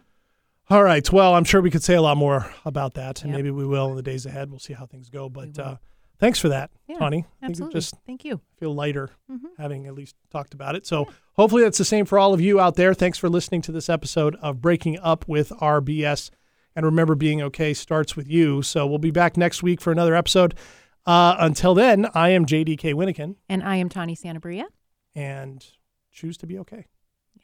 All 0.69 0.83
right. 0.83 1.11
Well, 1.11 1.33
I'm 1.35 1.43
sure 1.43 1.61
we 1.61 1.71
could 1.71 1.83
say 1.83 1.95
a 1.95 2.01
lot 2.01 2.15
more 2.15 2.49
about 2.63 2.93
that, 2.93 3.21
and 3.23 3.31
Yep. 3.31 3.37
maybe 3.37 3.51
we 3.51 3.65
will 3.65 3.89
in 3.89 3.95
the 3.97 4.01
days 4.03 4.25
ahead. 4.25 4.49
We'll 4.49 4.59
see 4.59 4.71
how 4.73 4.85
things 4.85 5.09
go. 5.09 5.27
But 5.29 5.59
uh, 5.59 5.75
thanks 6.19 6.39
for 6.39 6.49
that, 6.49 6.69
Yeah, 6.87 6.97
Tawny. 6.97 7.17
I 7.17 7.21
think 7.21 7.27
it 7.31 7.45
Absolutely. 7.45 7.73
just 7.79 7.95
Thank 8.05 8.23
you. 8.25 8.41
feel 8.57 8.73
lighter 8.73 9.09
Mhm. 9.31 9.39
having 9.57 9.87
at 9.87 9.93
least 9.93 10.15
talked 10.29 10.53
about 10.53 10.75
it. 10.75 10.85
So 10.85 11.07
hopefully 11.33 11.63
that's 11.63 11.77
the 11.77 11.85
same 11.85 12.05
for 12.05 12.17
all 12.19 12.33
of 12.33 12.41
you 12.41 12.59
out 12.59 12.75
there. 12.75 12.93
Thanks 12.93 13.17
for 13.17 13.29
listening 13.29 13.61
to 13.63 13.71
this 13.71 13.89
episode 13.89 14.35
of 14.35 14.61
Breaking 14.61 14.97
Up 14.99 15.27
with 15.27 15.51
RBS. 15.59 16.31
And 16.75 16.85
remember, 16.85 17.13
being 17.15 17.41
okay 17.41 17.73
starts 17.73 18.15
with 18.15 18.27
you. 18.27 18.61
So 18.63 18.87
we'll 18.87 18.97
be 18.97 19.11
back 19.11 19.37
next 19.37 19.61
week 19.61 19.79
for 19.79 19.91
another 19.91 20.15
episode. 20.15 20.55
Uh, 21.05 21.35
until 21.37 21.73
then, 21.75 22.07
I 22.15 22.29
am 22.29 22.45
JDK 22.45 22.93
Winnikin, 22.93 23.35
And 23.49 23.61
I 23.61 23.75
am 23.75 23.89
Tawny 23.89 24.15
Santabria. 24.15 24.65
and 25.13 25.63
choose 26.11 26.37
to 26.37 26.47
be 26.47 26.57
okay. 26.59 26.87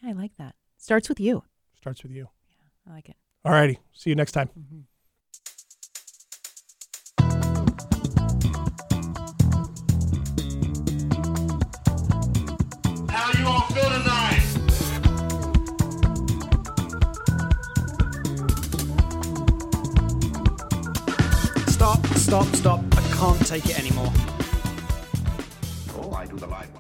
Yeah, 0.02 0.10
I 0.10 0.14
like 0.14 0.36
that. 0.38 0.56
Starts 0.78 1.10
with 1.10 1.20
you. 1.20 1.44
Starts 1.76 2.02
with 2.04 2.12
you. 2.12 2.30
Yeah, 2.50 2.92
I 2.92 2.96
like 2.96 3.10
it. 3.10 3.18
All 3.46 3.52
righty. 3.52 3.80
See 3.94 4.10
you 4.10 4.16
next 4.16 4.32
time. 4.32 4.50
Mm-hmm. 4.58 4.80
Stop, 21.80 22.06
stop, 22.18 22.46
stop. 22.56 22.84
I 22.92 23.02
can't 23.14 23.48
take 23.48 23.66
it 23.70 23.80
anymore. 23.80 24.12
Oh, 25.98 26.12
I 26.14 26.26
do 26.26 26.36
the 26.36 26.48
live 26.48 26.74
one. 26.74 26.79